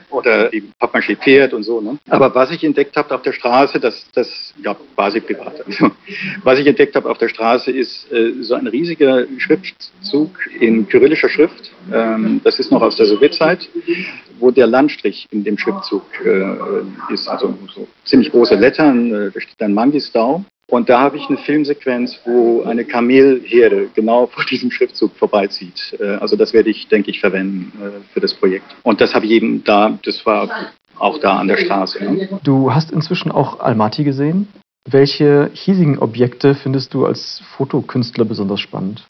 Oder 0.09 0.49
die 0.49 0.63
Pappmaché-Pferd 0.79 1.53
und 1.53 1.63
so. 1.63 1.81
Ne? 1.81 1.97
Aber 2.09 2.33
was 2.33 2.51
ich 2.51 2.63
entdeckt 2.63 2.95
habe 2.95 3.13
auf 3.13 3.21
der 3.21 3.33
Straße, 3.33 3.79
das, 3.79 4.05
das 4.13 4.53
ja, 4.63 4.75
quasi 4.95 5.19
privat. 5.19 5.65
Also, 5.65 5.91
was 6.43 6.59
ich 6.59 6.67
entdeckt 6.67 6.95
habe 6.95 7.09
auf 7.09 7.17
der 7.17 7.29
Straße, 7.29 7.71
ist 7.71 8.11
äh, 8.11 8.33
so 8.41 8.55
ein 8.55 8.67
riesiger 8.67 9.25
Schriftzug 9.37 10.31
in 10.59 10.87
kyrillischer 10.87 11.29
Schrift. 11.29 11.71
Ähm, 11.93 12.41
das 12.43 12.59
ist 12.59 12.71
noch 12.71 12.81
aus 12.81 12.95
der 12.95 13.05
Sowjetzeit, 13.07 13.69
wo 14.41 14.51
der 14.51 14.67
Landstrich 14.67 15.27
in 15.31 15.43
dem 15.43 15.57
Schriftzug 15.57 16.03
äh, 16.25 17.13
ist. 17.13 17.27
Also 17.27 17.53
so 17.73 17.87
ziemlich 18.03 18.31
große 18.31 18.55
Lettern, 18.55 19.13
äh, 19.13 19.31
da 19.31 19.39
steht 19.39 19.55
dann 19.59 19.73
Mangistau. 19.73 20.43
Und 20.67 20.87
da 20.87 21.01
habe 21.01 21.17
ich 21.17 21.27
eine 21.27 21.37
Filmsequenz, 21.37 22.17
wo 22.23 22.63
eine 22.63 22.85
Kamelherde 22.85 23.89
genau 23.93 24.27
vor 24.27 24.45
diesem 24.49 24.71
Schriftzug 24.71 25.15
vorbeizieht. 25.15 25.97
Äh, 25.99 26.15
also 26.15 26.35
das 26.35 26.53
werde 26.53 26.69
ich, 26.69 26.87
denke 26.87 27.11
ich, 27.11 27.19
verwenden 27.19 27.71
äh, 27.81 28.13
für 28.13 28.19
das 28.19 28.33
Projekt. 28.33 28.65
Und 28.83 29.01
das 29.01 29.13
habe 29.13 29.25
ich 29.25 29.31
eben 29.31 29.63
da, 29.63 29.97
das 30.03 30.25
war 30.25 30.49
auch 30.97 31.19
da 31.19 31.37
an 31.37 31.47
der 31.47 31.57
Straße. 31.57 32.03
Ne? 32.03 32.39
Du 32.43 32.73
hast 32.73 32.91
inzwischen 32.91 33.31
auch 33.31 33.59
Almaty 33.59 34.03
gesehen. 34.03 34.47
Welche 34.89 35.51
hiesigen 35.53 35.99
Objekte 35.99 36.55
findest 36.55 36.93
du 36.93 37.05
als 37.05 37.43
Fotokünstler 37.55 38.25
besonders 38.25 38.61
spannend? 38.61 39.07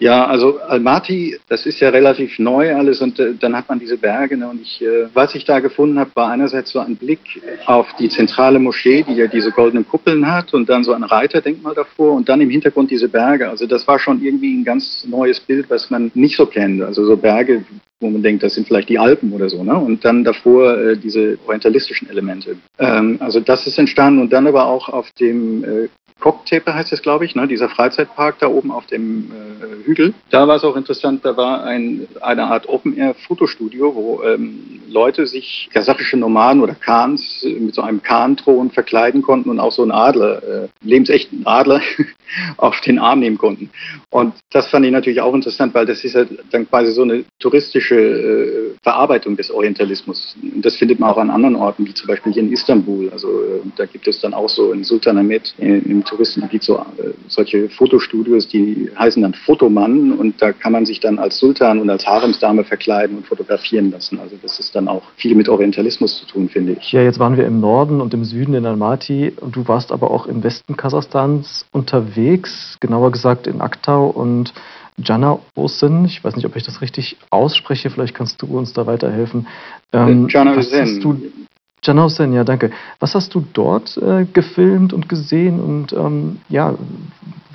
Ja, 0.00 0.26
also 0.26 0.60
Almaty, 0.60 1.38
das 1.48 1.66
ist 1.66 1.80
ja 1.80 1.88
relativ 1.88 2.38
neu 2.38 2.74
alles 2.74 3.00
und 3.00 3.18
äh, 3.18 3.34
dann 3.38 3.56
hat 3.56 3.68
man 3.68 3.80
diese 3.80 3.96
Berge. 3.96 4.36
Ne, 4.36 4.48
und 4.48 4.62
ich, 4.62 4.80
äh, 4.80 5.08
was 5.12 5.34
ich 5.34 5.44
da 5.44 5.58
gefunden 5.58 5.98
habe, 5.98 6.10
war 6.14 6.30
einerseits 6.30 6.70
so 6.70 6.78
ein 6.78 6.96
Blick 6.96 7.20
auf 7.66 7.86
die 7.98 8.08
zentrale 8.08 8.60
Moschee, 8.60 9.02
die 9.02 9.14
ja 9.14 9.26
diese 9.26 9.50
goldenen 9.50 9.86
Kuppeln 9.86 10.30
hat 10.30 10.54
und 10.54 10.68
dann 10.68 10.84
so 10.84 10.92
ein 10.92 11.02
Reiterdenkmal 11.02 11.74
davor 11.74 12.12
und 12.12 12.28
dann 12.28 12.40
im 12.40 12.50
Hintergrund 12.50 12.90
diese 12.90 13.08
Berge. 13.08 13.48
Also 13.48 13.66
das 13.66 13.88
war 13.88 13.98
schon 13.98 14.22
irgendwie 14.22 14.56
ein 14.56 14.64
ganz 14.64 15.04
neues 15.08 15.40
Bild, 15.40 15.68
was 15.68 15.90
man 15.90 16.12
nicht 16.14 16.36
so 16.36 16.46
kennt. 16.46 16.80
Also 16.82 17.04
so 17.04 17.16
Berge, 17.16 17.64
wo 18.00 18.08
man 18.08 18.22
denkt, 18.22 18.44
das 18.44 18.54
sind 18.54 18.68
vielleicht 18.68 18.88
die 18.88 18.98
Alpen 18.98 19.32
oder 19.32 19.48
so, 19.48 19.64
ne? 19.64 19.76
Und 19.76 20.04
dann 20.04 20.22
davor 20.22 20.78
äh, 20.78 20.96
diese 20.96 21.38
orientalistischen 21.46 22.08
Elemente. 22.08 22.56
Ähm, 22.78 23.16
also 23.18 23.40
das 23.40 23.66
ist 23.66 23.78
entstanden 23.78 24.20
und 24.20 24.32
dann 24.32 24.46
aber 24.46 24.66
auch 24.66 24.88
auf 24.88 25.10
dem 25.18 25.64
äh, 25.64 25.88
Cocktape 26.20 26.74
heißt 26.74 26.92
es, 26.92 27.02
glaube 27.02 27.24
ich, 27.24 27.34
ne? 27.34 27.46
dieser 27.46 27.68
Freizeitpark 27.68 28.38
da 28.40 28.48
oben 28.48 28.70
auf 28.70 28.86
dem 28.86 29.30
äh, 29.30 29.86
Hügel. 29.86 30.14
Da 30.30 30.48
war 30.48 30.56
es 30.56 30.64
auch 30.64 30.76
interessant, 30.76 31.24
da 31.24 31.36
war 31.36 31.62
ein, 31.64 32.08
eine 32.20 32.44
Art 32.44 32.68
Open-Air-Fotostudio, 32.68 33.94
wo 33.94 34.22
ähm, 34.22 34.80
Leute 34.88 35.26
sich 35.26 35.68
kasachische 35.72 36.16
Nomaden 36.16 36.62
oder 36.62 36.74
Khans 36.74 37.44
mit 37.44 37.74
so 37.74 37.82
einem 37.82 38.02
Khan-Thron 38.02 38.70
verkleiden 38.70 39.22
konnten 39.22 39.50
und 39.50 39.60
auch 39.60 39.72
so 39.72 39.82
einen 39.82 39.92
Adler, 39.92 40.42
äh, 40.42 40.68
lebensechten 40.82 41.46
Adler, 41.46 41.80
auf 42.56 42.80
den 42.80 42.98
Arm 42.98 43.20
nehmen 43.20 43.38
konnten. 43.38 43.70
Und 44.10 44.34
das 44.50 44.68
fand 44.68 44.84
ich 44.84 44.92
natürlich 44.92 45.20
auch 45.20 45.34
interessant, 45.34 45.74
weil 45.74 45.86
das 45.86 46.04
ist 46.04 46.14
ja 46.14 46.24
dann 46.50 46.68
quasi 46.68 46.92
so 46.92 47.02
eine 47.02 47.24
touristische 47.38 47.96
äh, 47.96 48.74
Verarbeitung 48.82 49.36
des 49.36 49.50
Orientalismus. 49.50 50.36
Und 50.42 50.64
das 50.64 50.76
findet 50.76 50.98
man 50.98 51.10
auch 51.10 51.18
an 51.18 51.30
anderen 51.30 51.56
Orten, 51.56 51.86
wie 51.86 51.94
zum 51.94 52.08
Beispiel 52.08 52.32
hier 52.32 52.42
in 52.42 52.52
Istanbul. 52.52 53.10
Also 53.10 53.28
äh, 53.28 53.60
da 53.76 53.86
gibt 53.86 54.08
es 54.08 54.20
dann 54.20 54.34
auch 54.34 54.48
so 54.48 54.72
in 54.72 54.84
Sultanahmet, 54.84 55.54
im 55.58 56.04
Touristengebiet 56.08 56.62
so 56.62 56.76
äh, 56.76 57.12
solche 57.28 57.68
Fotostudios, 57.68 58.48
die 58.48 58.90
heißen 58.98 59.22
dann 59.22 59.34
Fotomann 59.34 60.12
und 60.12 60.40
da 60.40 60.52
kann 60.52 60.72
man 60.72 60.86
sich 60.86 61.00
dann 61.00 61.18
als 61.18 61.38
Sultan 61.38 61.78
und 61.78 61.90
als 61.90 62.06
Haremsdame 62.06 62.64
verkleiden 62.64 63.18
und 63.18 63.26
fotografieren 63.26 63.90
lassen. 63.90 64.18
Also 64.20 64.36
das 64.40 64.58
ist 64.58 64.74
dann 64.74 64.88
auch 64.88 65.02
viel 65.16 65.34
mit 65.34 65.48
Orientalismus 65.48 66.18
zu 66.18 66.26
tun, 66.26 66.48
finde 66.48 66.76
ich. 66.80 66.92
Ja, 66.92 67.02
jetzt 67.02 67.18
waren 67.18 67.36
wir 67.36 67.46
im 67.46 67.60
Norden 67.60 68.00
und 68.00 68.14
im 68.14 68.24
Süden 68.24 68.54
in 68.54 68.66
Almaty 68.66 69.32
und 69.40 69.56
du 69.56 69.68
warst 69.68 69.92
aber 69.92 70.10
auch 70.10 70.26
im 70.26 70.42
Westen 70.42 70.76
Kasachstans 70.76 71.66
unterwegs, 71.72 72.76
genauer 72.80 73.12
gesagt 73.12 73.46
in 73.46 73.60
Aktau 73.60 74.08
und 74.08 74.52
Jana 74.96 75.38
Osen. 75.54 76.04
Ich 76.06 76.24
weiß 76.24 76.36
nicht, 76.36 76.46
ob 76.46 76.56
ich 76.56 76.64
das 76.64 76.80
richtig 76.80 77.16
ausspreche, 77.30 77.90
vielleicht 77.90 78.14
kannst 78.14 78.42
du 78.42 78.46
uns 78.46 78.72
da 78.72 78.86
weiterhelfen. 78.86 79.46
Ähm, 79.92 80.28
Jana 80.28 80.56
Osen. 80.56 81.46
Janausen, 81.82 82.32
ja, 82.32 82.44
danke. 82.44 82.70
Was 82.98 83.14
hast 83.14 83.34
du 83.34 83.44
dort 83.52 83.96
äh, 83.98 84.24
gefilmt 84.24 84.92
und 84.92 85.08
gesehen 85.08 85.60
und 85.60 85.92
ähm, 85.92 86.40
ja, 86.48 86.74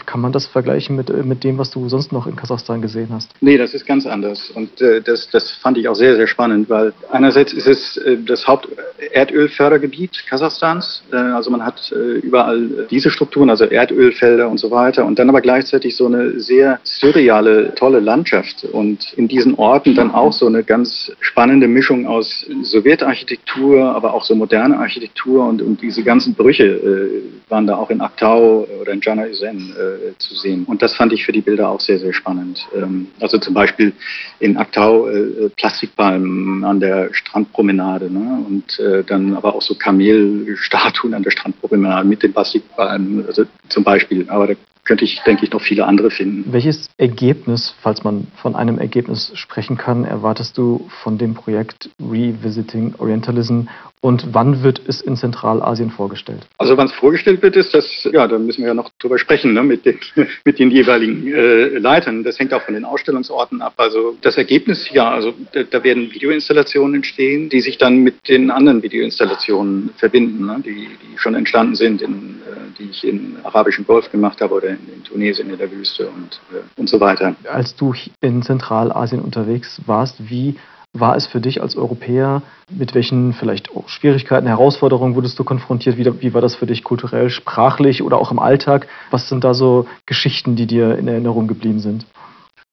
kann 0.05 0.22
man 0.22 0.31
das 0.31 0.48
vergleichen 0.48 0.95
mit, 0.95 1.10
äh, 1.10 1.24
mit 1.24 1.43
dem, 1.43 1.57
was 1.57 1.72
du 1.72 1.89
sonst 1.89 2.12
noch 2.12 2.27
in 2.27 2.36
Kasachstan 2.36 2.81
gesehen 2.81 3.10
hast? 3.12 3.31
Nee, 3.41 3.57
das 3.57 3.74
ist 3.74 3.86
ganz 3.86 4.05
anders. 4.05 4.51
Und 4.51 4.81
äh, 4.81 5.01
das, 5.01 5.29
das 5.29 5.51
fand 5.51 5.77
ich 5.77 5.88
auch 5.88 5.95
sehr, 5.95 6.15
sehr 6.15 6.27
spannend, 6.27 6.69
weil 6.69 6.93
einerseits 7.12 7.53
ist 7.53 7.67
es 7.67 7.98
äh, 7.98 8.17
das 8.25 8.48
Haupterdölfördergebiet 8.48 10.25
Kasachstans. 10.27 11.03
Äh, 11.12 11.15
also 11.15 11.51
man 11.51 11.65
hat 11.65 11.91
äh, 11.91 12.19
überall 12.19 12.88
diese 12.89 13.10
Strukturen, 13.10 13.50
also 13.50 13.65
Erdölfelder 13.65 14.50
und 14.50 14.60
so 14.60 14.72
weiter. 14.72 15.05
Und 15.05 15.19
dann 15.19 15.29
aber 15.29 15.41
gleichzeitig 15.41 15.95
so 15.95 16.05
eine 16.05 16.39
sehr 16.39 16.79
surreale, 16.83 17.74
tolle 17.75 18.00
Landschaft. 18.00 18.65
Und 18.65 19.13
in 19.13 19.27
diesen 19.27 19.55
Orten 19.55 19.95
dann 19.95 20.12
auch 20.12 20.33
so 20.33 20.48
eine 20.48 20.63
ganz 20.63 21.12
spannende 21.19 21.67
Mischung 21.67 22.07
aus 22.07 22.45
Sowjetarchitektur, 22.63 23.95
aber 23.95 24.13
auch 24.13 24.24
so 24.24 24.36
moderne 24.36 24.77
Architektur. 24.77 25.45
Und, 25.45 25.62
und 25.62 25.81
diese 25.81 26.03
ganzen 26.03 26.33
Brüche 26.33 26.63
äh, 26.65 27.50
waren 27.50 27.67
da 27.67 27.75
auch 27.75 27.89
in 27.89 28.01
Aktau 28.01 28.67
oder 28.81 28.91
in 28.91 29.01
Jana 29.01 29.27
Izen 29.27 29.74
äh, 29.95 30.17
zu 30.17 30.35
sehen. 30.35 30.65
Und 30.65 30.81
das 30.81 30.95
fand 30.95 31.13
ich 31.13 31.25
für 31.25 31.31
die 31.31 31.41
Bilder 31.41 31.69
auch 31.69 31.79
sehr, 31.79 32.00
sehr 32.00 32.13
spannend. 32.13 32.67
Ähm, 32.75 33.07
also 33.19 33.38
zum 33.38 33.53
Beispiel 33.53 33.93
in 34.39 34.57
Aktau 34.57 35.07
äh, 35.07 35.50
Plastikpalmen 35.55 36.63
an 36.63 36.79
der 36.79 37.13
Strandpromenade 37.13 38.12
ne? 38.12 38.43
und 38.47 38.79
äh, 38.79 39.03
dann 39.03 39.35
aber 39.35 39.55
auch 39.55 39.62
so 39.62 39.75
Kamelstatuen 39.75 41.13
an 41.13 41.23
der 41.23 41.31
Strandpromenade 41.31 42.07
mit 42.07 42.23
den 42.23 42.33
Plastikpalmen, 42.33 43.25
also 43.25 43.45
zum 43.69 43.83
Beispiel. 43.83 44.29
Aber 44.29 44.47
da 44.47 44.53
könnte 44.85 45.05
ich, 45.05 45.21
denke 45.25 45.45
ich, 45.45 45.51
noch 45.51 45.62
viele 45.62 45.85
andere 45.85 46.12
finden. 46.12 46.51
Welches 46.51 46.89
Ergebnis, 46.97 47.73
falls 47.81 48.03
man 48.03 48.27
von 48.35 48.55
einem 48.55 48.79
Ergebnis 48.79 49.31
sprechen 49.35 49.77
kann, 49.77 50.03
erwartest 50.03 50.57
du 50.57 50.89
von 51.03 51.17
dem 51.17 51.33
Projekt 51.33 51.89
Revisiting 52.00 52.95
Orientalism 52.97 53.62
und 54.03 54.33
wann 54.33 54.63
wird 54.63 54.81
es 54.86 55.00
in 55.00 55.15
Zentralasien 55.15 55.89
vorgestellt? 55.89 56.45
Also 56.57 56.75
wann 56.75 56.88
es 56.88 56.91
vorgestellt 56.91 57.41
wird, 57.41 57.55
ist 57.55 57.74
das, 57.74 58.05
ja, 58.12 58.27
da 58.27 58.38
müssen 58.38 58.62
wir 58.62 58.67
ja 58.67 58.74
noch 58.74 58.89
drüber 59.00 59.17
sprechen, 59.17 59.53
ne, 59.53 59.63
mit, 59.63 59.86
den, 59.86 59.98
mit 60.43 60.60
den 60.60 60.72
jeweiligen 60.72 61.25
äh, 61.33 61.79
Leitern. 61.79 62.25
Das 62.25 62.38
hängt 62.38 62.53
auch 62.53 62.62
von 62.63 62.74
den 62.74 62.83
Ausstellungsorten 62.83 63.62
ab. 63.62 63.75
Also 63.77 64.17
das 64.22 64.38
Ergebnis, 64.38 64.89
ja, 64.91 65.10
also 65.10 65.33
da, 65.53 65.63
da 65.63 65.83
werden 65.86 66.13
Videoinstallationen 66.13 66.95
entstehen, 66.95 67.48
die 67.48 67.62
sich 67.62 67.77
dann 67.77 68.00
mit 68.00 68.27
den 68.27 68.51
anderen 68.51 68.83
Videoinstallationen 68.83 69.91
verbinden, 69.95 70.48
ne, 70.48 70.62
die, 70.65 70.89
die 70.89 71.17
schon 71.17 71.36
entstanden 71.36 71.75
sind, 71.75 72.01
in, 72.01 72.12
äh, 72.12 72.77
die 72.77 72.89
ich 72.89 73.05
im 73.05 73.38
arabischen 73.43 73.88
Golf 73.88 74.12
gemacht 74.12 74.41
habe 74.41 74.55
oder 74.55 74.67
in, 74.67 74.79
in 74.93 75.03
Tunesien 75.05 75.50
in 75.50 75.57
der 75.57 75.72
Wüste 75.72 76.10
und, 76.10 76.41
äh, 76.51 76.62
und 76.77 76.89
so 76.89 77.00
weiter. 77.00 77.38
Als 77.50 77.74
du 77.77 77.93
in 78.19 78.41
Zentralasien 78.41 79.22
unterwegs 79.22 79.81
warst, 79.86 80.29
wie 80.29 80.55
war 80.93 81.15
es 81.15 81.25
für 81.27 81.41
dich 81.41 81.62
als 81.62 81.75
Europäer? 81.75 82.43
Mit 82.69 82.93
welchen 82.93 83.33
vielleicht 83.33 83.69
Schwierigkeiten, 83.88 84.47
Herausforderungen 84.47 85.15
wurdest 85.15 85.38
du 85.39 85.43
konfrontiert? 85.43 85.97
Wie, 85.97 86.21
wie, 86.21 86.33
war 86.33 86.41
das 86.41 86.55
für 86.55 86.67
dich 86.67 86.83
kulturell, 86.83 87.29
sprachlich 87.29 88.03
oder 88.03 88.17
auch 88.17 88.31
im 88.31 88.39
Alltag? 88.39 88.88
Was 89.09 89.27
sind 89.27 89.43
da 89.43 89.53
so 89.53 89.88
Geschichten, 90.05 90.55
die 90.55 90.67
dir 90.67 90.97
in 90.97 91.07
Erinnerung 91.07 91.47
geblieben 91.47 91.79
sind? 91.79 92.05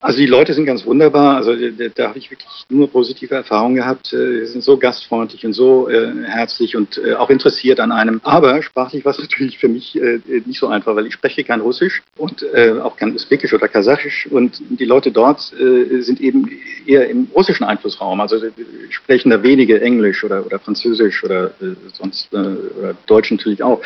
Also 0.03 0.17
die 0.17 0.25
Leute 0.25 0.55
sind 0.55 0.65
ganz 0.65 0.83
wunderbar. 0.83 1.35
Also 1.35 1.55
da, 1.55 1.85
da 1.93 2.07
habe 2.09 2.17
ich 2.17 2.31
wirklich 2.31 2.49
nur 2.69 2.89
positive 2.89 3.35
Erfahrungen 3.35 3.75
gehabt. 3.75 4.07
Sie 4.07 4.45
sind 4.47 4.63
so 4.63 4.75
gastfreundlich 4.77 5.45
und 5.45 5.53
so 5.53 5.89
äh, 5.89 6.11
herzlich 6.25 6.75
und 6.75 6.97
äh, 6.97 7.13
auch 7.13 7.29
interessiert 7.29 7.79
an 7.79 7.91
einem. 7.91 8.19
Aber 8.23 8.63
sprachlich 8.63 9.05
war 9.05 9.11
es 9.11 9.19
natürlich 9.21 9.59
für 9.59 9.67
mich 9.67 9.95
äh, 9.95 10.19
nicht 10.47 10.59
so 10.59 10.67
einfach, 10.67 10.95
weil 10.95 11.05
ich 11.05 11.13
spreche 11.13 11.43
kein 11.43 11.61
Russisch 11.61 12.01
und 12.17 12.41
äh, 12.41 12.71
auch 12.81 12.97
kein 12.97 13.13
Usbekisch 13.13 13.53
oder 13.53 13.67
Kasachisch. 13.67 14.27
Und 14.31 14.59
die 14.71 14.85
Leute 14.85 15.11
dort 15.11 15.53
äh, 15.53 16.01
sind 16.01 16.19
eben 16.19 16.49
eher 16.87 17.07
im 17.07 17.27
russischen 17.35 17.63
Einflussraum. 17.63 18.21
Also 18.21 18.37
sprechen 18.89 19.29
da 19.29 19.43
wenige 19.43 19.81
Englisch 19.81 20.23
oder, 20.23 20.43
oder 20.43 20.57
Französisch 20.57 21.23
oder 21.23 21.51
äh, 21.61 21.75
sonst 21.93 22.33
oder 22.33 22.95
Deutsch 23.05 23.29
natürlich 23.29 23.61
auch. 23.61 23.81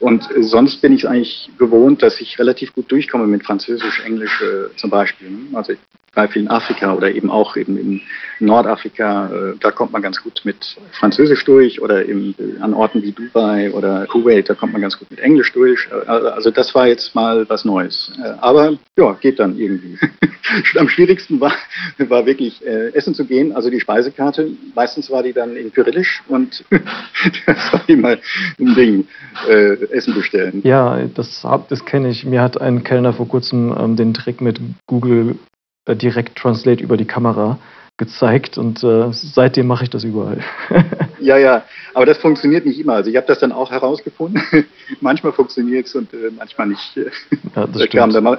Und 0.00 0.28
sonst 0.40 0.80
bin 0.80 0.92
ich 0.92 1.06
eigentlich 1.08 1.48
gewohnt, 1.58 2.02
dass 2.02 2.20
ich 2.20 2.38
relativ 2.40 2.74
gut 2.74 2.90
durchkomme 2.90 3.28
mit 3.28 3.44
Französisch, 3.44 4.02
Englisch 4.04 4.42
zum 4.76 4.90
Beispiel. 4.90 5.28
Ich 5.68 5.78
bei 6.14 6.26
viel 6.28 6.42
in 6.42 6.48
Afrika 6.48 6.94
oder 6.94 7.14
eben 7.14 7.30
auch 7.30 7.56
eben 7.56 7.76
in 7.76 8.00
Nordafrika, 8.40 9.26
äh, 9.26 9.54
da 9.60 9.70
kommt 9.70 9.92
man 9.92 10.02
ganz 10.02 10.22
gut 10.22 10.40
mit 10.44 10.76
Französisch 10.92 11.44
durch 11.44 11.80
oder 11.80 12.06
eben 12.06 12.34
an 12.60 12.74
Orten 12.74 13.02
wie 13.02 13.12
Dubai 13.12 13.70
oder 13.72 14.06
Kuwait, 14.06 14.48
da 14.48 14.54
kommt 14.54 14.72
man 14.72 14.82
ganz 14.82 14.98
gut 14.98 15.10
mit 15.10 15.20
Englisch 15.20 15.52
durch. 15.52 15.88
Äh, 15.90 16.10
also 16.10 16.50
das 16.50 16.74
war 16.74 16.88
jetzt 16.88 17.14
mal 17.14 17.48
was 17.48 17.64
Neues. 17.64 18.12
Äh, 18.18 18.32
aber 18.40 18.76
ja, 18.96 19.12
geht 19.20 19.38
dann 19.38 19.56
irgendwie. 19.58 19.98
Am 20.78 20.88
schwierigsten 20.88 21.40
war, 21.40 21.52
war 21.98 22.26
wirklich 22.26 22.60
essen 22.66 23.14
zu 23.14 23.24
gehen, 23.24 23.54
also 23.54 23.70
die 23.70 23.78
Speisekarte. 23.78 24.50
Meistens 24.74 25.08
war 25.08 25.22
die 25.22 25.32
dann 25.32 25.54
in 25.54 25.72
Kyrillisch 25.72 26.24
und 26.26 26.64
das 27.46 27.72
war 27.72 27.88
immer 27.88 28.16
ein 28.58 28.74
Ding, 28.74 29.06
Essen 29.90 30.12
bestellen. 30.12 30.60
Ja, 30.64 30.98
das, 31.14 31.46
das 31.68 31.84
kenne 31.84 32.08
ich. 32.08 32.24
Mir 32.24 32.42
hat 32.42 32.60
ein 32.60 32.82
Kellner 32.82 33.12
vor 33.12 33.28
kurzem 33.28 33.72
ähm, 33.78 33.94
den 33.94 34.12
Trick 34.12 34.40
mit 34.40 34.60
Google 34.88 35.36
äh, 35.86 35.96
direkt 35.96 36.36
Translate 36.36 36.82
über 36.82 36.96
die 36.96 37.06
Kamera 37.06 37.58
gezeigt 37.96 38.56
und 38.56 38.82
äh, 38.82 39.12
seitdem 39.12 39.66
mache 39.66 39.84
ich 39.84 39.90
das 39.90 40.04
überall. 40.04 40.42
ja, 41.20 41.36
ja, 41.36 41.64
aber 41.92 42.06
das 42.06 42.16
funktioniert 42.16 42.64
nicht 42.64 42.80
immer. 42.80 42.94
Also 42.94 43.10
ich 43.10 43.16
habe 43.16 43.26
das 43.26 43.40
dann 43.40 43.52
auch 43.52 43.70
herausgefunden. 43.70 44.42
manchmal 45.00 45.32
funktioniert 45.32 45.86
es 45.86 45.94
und 45.94 46.12
äh, 46.14 46.30
manchmal 46.36 46.68
nicht. 46.68 46.96
Ja, 47.54 47.66
das 47.66 47.88
kam 47.90 48.10
da, 48.10 48.38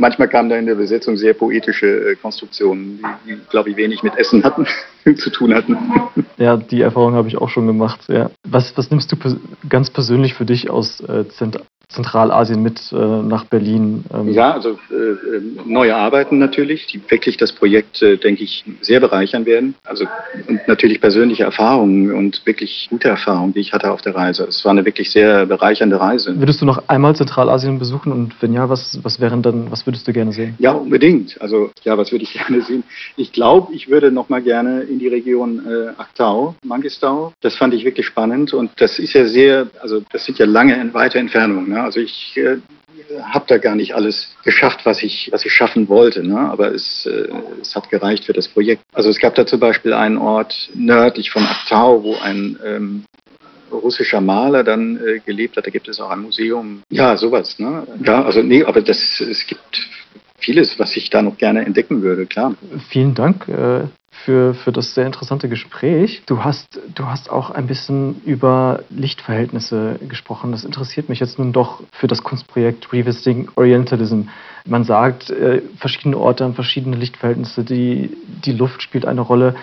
manchmal 0.00 0.28
kamen 0.28 0.48
da 0.48 0.56
in 0.56 0.66
der 0.66 0.74
Besetzung 0.74 1.16
sehr 1.16 1.34
poetische 1.34 1.86
äh, 1.86 2.16
Konstruktionen, 2.16 3.00
die, 3.26 3.34
die 3.34 3.40
glaube 3.50 3.70
ich, 3.70 3.76
wenig 3.76 4.02
mit 4.02 4.16
Essen 4.16 4.42
hatten. 4.42 4.66
zu 5.16 5.30
tun 5.30 5.54
hatten. 5.54 5.76
Ja, 6.36 6.56
die 6.56 6.80
Erfahrung 6.80 7.14
habe 7.14 7.28
ich 7.28 7.38
auch 7.38 7.48
schon 7.48 7.66
gemacht. 7.66 8.00
Ja. 8.08 8.30
Was, 8.48 8.76
was 8.76 8.90
nimmst 8.90 9.12
du 9.12 9.16
ganz 9.68 9.90
persönlich 9.90 10.34
für 10.34 10.44
dich 10.44 10.70
aus 10.70 11.00
äh, 11.00 11.24
Zentralasien 11.88 12.62
mit 12.62 12.80
äh, 12.92 12.96
nach 12.96 13.44
Berlin? 13.44 14.04
Ähm? 14.12 14.28
Ja, 14.28 14.52
also 14.52 14.70
äh, 14.90 15.40
neue 15.64 15.96
Arbeiten 15.96 16.38
natürlich, 16.38 16.86
die 16.86 17.00
wirklich 17.08 17.36
das 17.36 17.52
Projekt, 17.52 18.02
äh, 18.02 18.16
denke 18.16 18.44
ich, 18.44 18.64
sehr 18.80 19.00
bereichern 19.00 19.46
werden. 19.46 19.74
Also 19.84 20.06
und 20.48 20.66
natürlich 20.68 21.00
persönliche 21.00 21.44
Erfahrungen 21.44 22.12
und 22.12 22.42
wirklich 22.46 22.88
gute 22.90 23.08
Erfahrungen, 23.08 23.54
die 23.54 23.60
ich 23.60 23.72
hatte 23.72 23.90
auf 23.90 24.02
der 24.02 24.14
Reise. 24.14 24.44
Es 24.44 24.64
war 24.64 24.72
eine 24.72 24.84
wirklich 24.84 25.10
sehr 25.10 25.46
bereichernde 25.46 26.00
Reise. 26.00 26.38
Würdest 26.38 26.60
du 26.60 26.66
noch 26.66 26.88
einmal 26.88 27.16
Zentralasien 27.16 27.78
besuchen 27.78 28.12
und 28.12 28.34
wenn 28.40 28.52
ja, 28.52 28.68
was, 28.68 28.98
was 29.02 29.20
wären 29.20 29.42
dann, 29.42 29.70
was 29.70 29.86
würdest 29.90 30.06
du 30.06 30.12
gerne 30.12 30.32
sehen? 30.32 30.54
Ja, 30.58 30.72
unbedingt. 30.72 31.40
Also 31.40 31.70
ja, 31.82 31.98
was 31.98 32.12
würde 32.12 32.22
ich 32.22 32.32
gerne 32.46 32.62
sehen? 32.62 32.84
Ich 33.16 33.32
glaube, 33.32 33.74
ich 33.74 33.88
würde 33.88 34.12
noch 34.12 34.28
mal 34.28 34.40
gerne 34.40 34.82
in 34.82 34.98
die 34.98 35.08
Region 35.08 35.66
äh, 35.66 35.88
Aktau, 35.98 36.54
Mangistau. 36.64 37.32
Das 37.40 37.56
fand 37.56 37.74
ich 37.74 37.84
wirklich 37.84 38.06
spannend 38.06 38.54
und 38.54 38.70
das 38.76 38.98
ist 38.98 39.12
ja 39.14 39.26
sehr, 39.26 39.68
also 39.80 40.02
das 40.12 40.24
sind 40.24 40.38
ja 40.38 40.46
lange 40.46 40.80
in 40.80 40.94
weiter 40.94 41.18
Entfernung. 41.18 41.68
Ne? 41.68 41.82
Also 41.82 41.98
ich 42.00 42.36
äh, 42.36 42.58
habe 43.22 43.44
da 43.48 43.58
gar 43.58 43.74
nicht 43.74 43.94
alles 43.94 44.32
geschafft, 44.44 44.80
was 44.84 45.02
ich, 45.02 45.28
was 45.32 45.44
ich 45.44 45.52
schaffen 45.52 45.88
wollte, 45.88 46.22
ne? 46.22 46.38
aber 46.38 46.72
es, 46.72 47.06
äh, 47.06 47.28
es 47.60 47.74
hat 47.74 47.90
gereicht 47.90 48.24
für 48.24 48.32
das 48.32 48.46
Projekt. 48.46 48.82
Also 48.92 49.08
es 49.10 49.18
gab 49.18 49.34
da 49.34 49.44
zum 49.44 49.58
Beispiel 49.58 49.92
einen 49.92 50.18
Ort 50.18 50.70
nördlich 50.74 51.30
von 51.30 51.44
Aktau, 51.44 52.04
wo 52.04 52.14
ein 52.16 52.58
ähm, 52.64 53.04
russischer 53.72 54.20
Maler 54.20 54.64
dann 54.64 54.96
äh, 54.96 55.20
gelebt 55.20 55.56
hat. 55.56 55.66
Da 55.66 55.70
gibt 55.70 55.88
es 55.88 56.00
auch 56.00 56.10
ein 56.10 56.20
Museum. 56.20 56.82
Ja, 56.90 57.16
sowas. 57.16 57.58
Ne? 57.58 57.86
Ja, 58.04 58.24
also 58.24 58.42
nee, 58.42 58.64
aber 58.64 58.80
das, 58.80 59.20
es 59.20 59.46
gibt 59.46 59.88
vieles, 60.38 60.78
was 60.78 60.96
ich 60.96 61.10
da 61.10 61.22
noch 61.22 61.36
gerne 61.36 61.64
entdecken 61.64 62.02
würde, 62.02 62.26
klar. 62.26 62.54
Vielen 62.88 63.14
Dank. 63.14 63.46
Für, 64.24 64.54
für 64.54 64.70
das 64.70 64.94
sehr 64.94 65.06
interessante 65.06 65.48
Gespräch. 65.48 66.22
Du 66.26 66.44
hast, 66.44 66.78
du 66.94 67.06
hast 67.06 67.30
auch 67.30 67.50
ein 67.50 67.66
bisschen 67.66 68.20
über 68.24 68.80
Lichtverhältnisse 68.90 69.98
gesprochen. 70.08 70.52
Das 70.52 70.64
interessiert 70.64 71.08
mich 71.08 71.20
jetzt 71.20 71.38
nun 71.38 71.52
doch 71.52 71.82
für 71.92 72.06
das 72.06 72.22
Kunstprojekt 72.22 72.92
Revisiting 72.92 73.48
Orientalism. 73.56 74.22
Man 74.66 74.84
sagt, 74.84 75.30
äh, 75.30 75.62
verschiedene 75.78 76.18
Orte 76.18 76.44
haben 76.44 76.54
verschiedene 76.54 76.96
Lichtverhältnisse, 76.96 77.64
die, 77.64 78.16
die 78.44 78.52
Luft 78.52 78.82
spielt 78.82 79.06
eine 79.06 79.22
Rolle. 79.22 79.54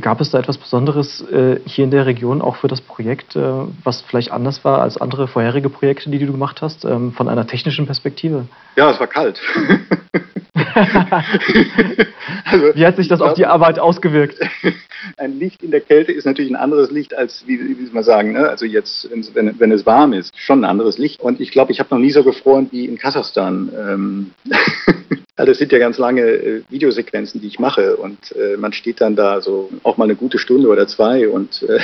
Gab 0.00 0.20
es 0.20 0.30
da 0.30 0.40
etwas 0.40 0.58
Besonderes 0.58 1.20
äh, 1.30 1.60
hier 1.66 1.84
in 1.84 1.92
der 1.92 2.06
Region 2.06 2.42
auch 2.42 2.56
für 2.56 2.66
das 2.66 2.80
Projekt, 2.80 3.36
äh, 3.36 3.40
was 3.84 4.02
vielleicht 4.02 4.32
anders 4.32 4.64
war 4.64 4.82
als 4.82 4.96
andere 4.96 5.28
vorherige 5.28 5.70
Projekte, 5.70 6.10
die 6.10 6.18
du 6.18 6.32
gemacht 6.32 6.62
hast, 6.62 6.84
ähm, 6.84 7.12
von 7.12 7.28
einer 7.28 7.46
technischen 7.46 7.86
Perspektive? 7.86 8.46
Ja, 8.76 8.90
es 8.90 8.98
war 8.98 9.06
kalt. 9.06 9.40
also, 12.44 12.74
Wie 12.74 12.86
hat 12.86 12.96
sich 12.96 13.08
das 13.08 13.20
auf 13.20 13.34
die 13.34 13.46
Arbeit 13.46 13.78
ausgewirkt? 13.78 14.38
Ein 15.16 15.38
Licht 15.38 15.62
in 15.62 15.70
der 15.70 15.80
Kälte 15.80 16.12
ist 16.12 16.24
natürlich 16.24 16.50
ein 16.50 16.56
anderes 16.56 16.90
Licht 16.90 17.14
als, 17.14 17.44
wie, 17.46 17.58
wie 17.60 17.90
man 17.92 18.02
sagen, 18.02 18.32
ne? 18.32 18.48
also 18.48 18.64
jetzt, 18.64 19.08
wenn, 19.34 19.60
wenn 19.60 19.70
es 19.70 19.84
warm 19.84 20.14
ist, 20.14 20.32
schon 20.38 20.60
ein 20.60 20.70
anderes 20.70 20.96
Licht. 20.96 21.20
Und 21.20 21.40
ich 21.40 21.50
glaube, 21.50 21.72
ich 21.72 21.78
habe 21.78 21.94
noch 21.94 22.00
nie 22.00 22.10
so 22.10 22.24
gefroren 22.24 22.68
wie 22.70 22.86
in 22.86 22.96
Kasachstan. 22.96 23.70
Ähm 23.78 24.30
Ja, 25.36 25.44
das 25.44 25.58
sind 25.58 25.72
ja 25.72 25.78
ganz 25.80 25.98
lange 25.98 26.22
äh, 26.22 26.62
Videosequenzen, 26.70 27.40
die 27.40 27.48
ich 27.48 27.58
mache 27.58 27.96
und 27.96 28.30
äh, 28.36 28.56
man 28.56 28.72
steht 28.72 29.00
dann 29.00 29.16
da 29.16 29.40
so 29.40 29.68
auch 29.82 29.96
mal 29.96 30.04
eine 30.04 30.14
gute 30.14 30.38
Stunde 30.38 30.68
oder 30.68 30.86
zwei 30.86 31.28
und 31.28 31.64
äh, 31.64 31.80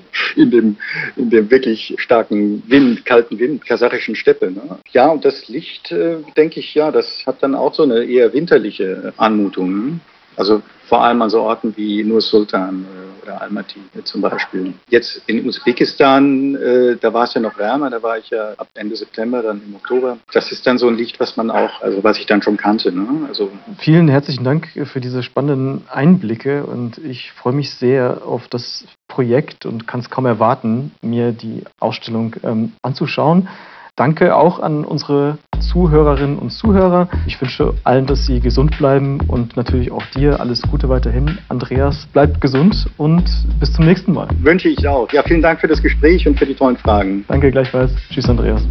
in 0.36 0.50
dem 0.50 0.76
in 1.16 1.30
dem 1.30 1.50
wirklich 1.50 1.94
starken 1.98 2.62
Wind, 2.66 3.04
kalten 3.04 3.38
Wind, 3.38 3.66
kasachischen 3.66 4.16
Steppe. 4.16 4.50
Ne? 4.50 4.78
Ja, 4.92 5.08
und 5.08 5.24
das 5.24 5.48
Licht, 5.48 5.92
äh, 5.92 6.16
denke 6.36 6.60
ich, 6.60 6.74
ja, 6.74 6.90
das 6.90 7.24
hat 7.26 7.42
dann 7.42 7.54
auch 7.54 7.74
so 7.74 7.82
eine 7.82 8.04
eher 8.04 8.32
winterliche 8.32 9.12
Anmutung. 9.16 10.00
Also 10.36 10.62
vor 10.88 11.02
allem 11.02 11.22
an 11.22 11.30
so 11.30 11.40
Orten 11.40 11.74
wie 11.76 12.04
Nur 12.04 12.20
Sultan 12.20 12.84
äh, 12.84 13.22
oder 13.22 13.40
Almaty 13.40 13.80
zum 14.04 14.20
Beispiel. 14.20 14.74
Jetzt 14.88 15.22
in 15.26 15.46
Usbekistan, 15.46 16.54
äh, 16.56 16.96
da 17.00 17.12
war 17.12 17.24
es 17.24 17.34
ja 17.34 17.40
noch 17.40 17.56
wärmer, 17.56 17.88
da 17.90 18.02
war 18.02 18.18
ich 18.18 18.30
ja 18.30 18.52
ab 18.56 18.68
Ende 18.74 18.96
September, 18.96 19.42
dann 19.42 19.62
im 19.66 19.74
Oktober. 19.74 20.18
Das 20.32 20.52
ist 20.52 20.66
dann 20.66 20.78
so 20.78 20.88
ein 20.88 20.96
Licht, 20.96 21.20
was 21.20 21.36
man 21.36 21.50
auch, 21.50 21.80
also 21.80 22.02
was 22.04 22.18
ich 22.18 22.26
dann 22.26 22.42
schon 22.42 22.56
kannte. 22.56 22.92
Ne? 22.92 23.06
Also 23.28 23.50
Vielen 23.78 24.08
herzlichen 24.08 24.44
Dank 24.44 24.68
für 24.84 25.00
diese 25.00 25.22
spannenden 25.22 25.82
Einblicke 25.88 26.64
und 26.64 26.98
ich 26.98 27.32
freue 27.32 27.54
mich 27.54 27.70
sehr 27.74 28.22
auf 28.26 28.48
das 28.48 28.84
Projekt 29.08 29.66
und 29.66 29.86
kann 29.86 30.00
es 30.00 30.10
kaum 30.10 30.26
erwarten, 30.26 30.92
mir 31.02 31.32
die 31.32 31.64
Ausstellung 31.80 32.34
ähm, 32.42 32.72
anzuschauen. 32.82 33.48
Danke 33.96 34.34
auch 34.34 34.58
an 34.58 34.84
unsere 34.84 35.36
Zuhörerinnen 35.60 36.38
und 36.38 36.50
Zuhörer. 36.50 37.08
Ich 37.26 37.38
wünsche 37.40 37.74
allen, 37.84 38.06
dass 38.06 38.24
sie 38.24 38.40
gesund 38.40 38.78
bleiben 38.78 39.20
und 39.28 39.54
natürlich 39.54 39.92
auch 39.92 40.04
dir 40.16 40.40
alles 40.40 40.62
Gute 40.62 40.88
weiterhin. 40.88 41.38
Andreas, 41.50 42.08
bleib 42.10 42.40
gesund 42.40 42.88
und 42.96 43.24
bis 43.60 43.70
zum 43.74 43.84
nächsten 43.84 44.14
Mal. 44.14 44.28
Wünsche 44.40 44.70
ich 44.70 44.88
auch. 44.88 45.12
Ja, 45.12 45.22
vielen 45.22 45.42
Dank 45.42 45.60
für 45.60 45.68
das 45.68 45.82
Gespräch 45.82 46.26
und 46.26 46.38
für 46.38 46.46
die 46.46 46.54
tollen 46.54 46.78
Fragen. 46.78 47.26
Danke 47.28 47.50
gleichfalls. 47.50 47.92
Tschüss, 48.10 48.28
Andreas. 48.30 48.66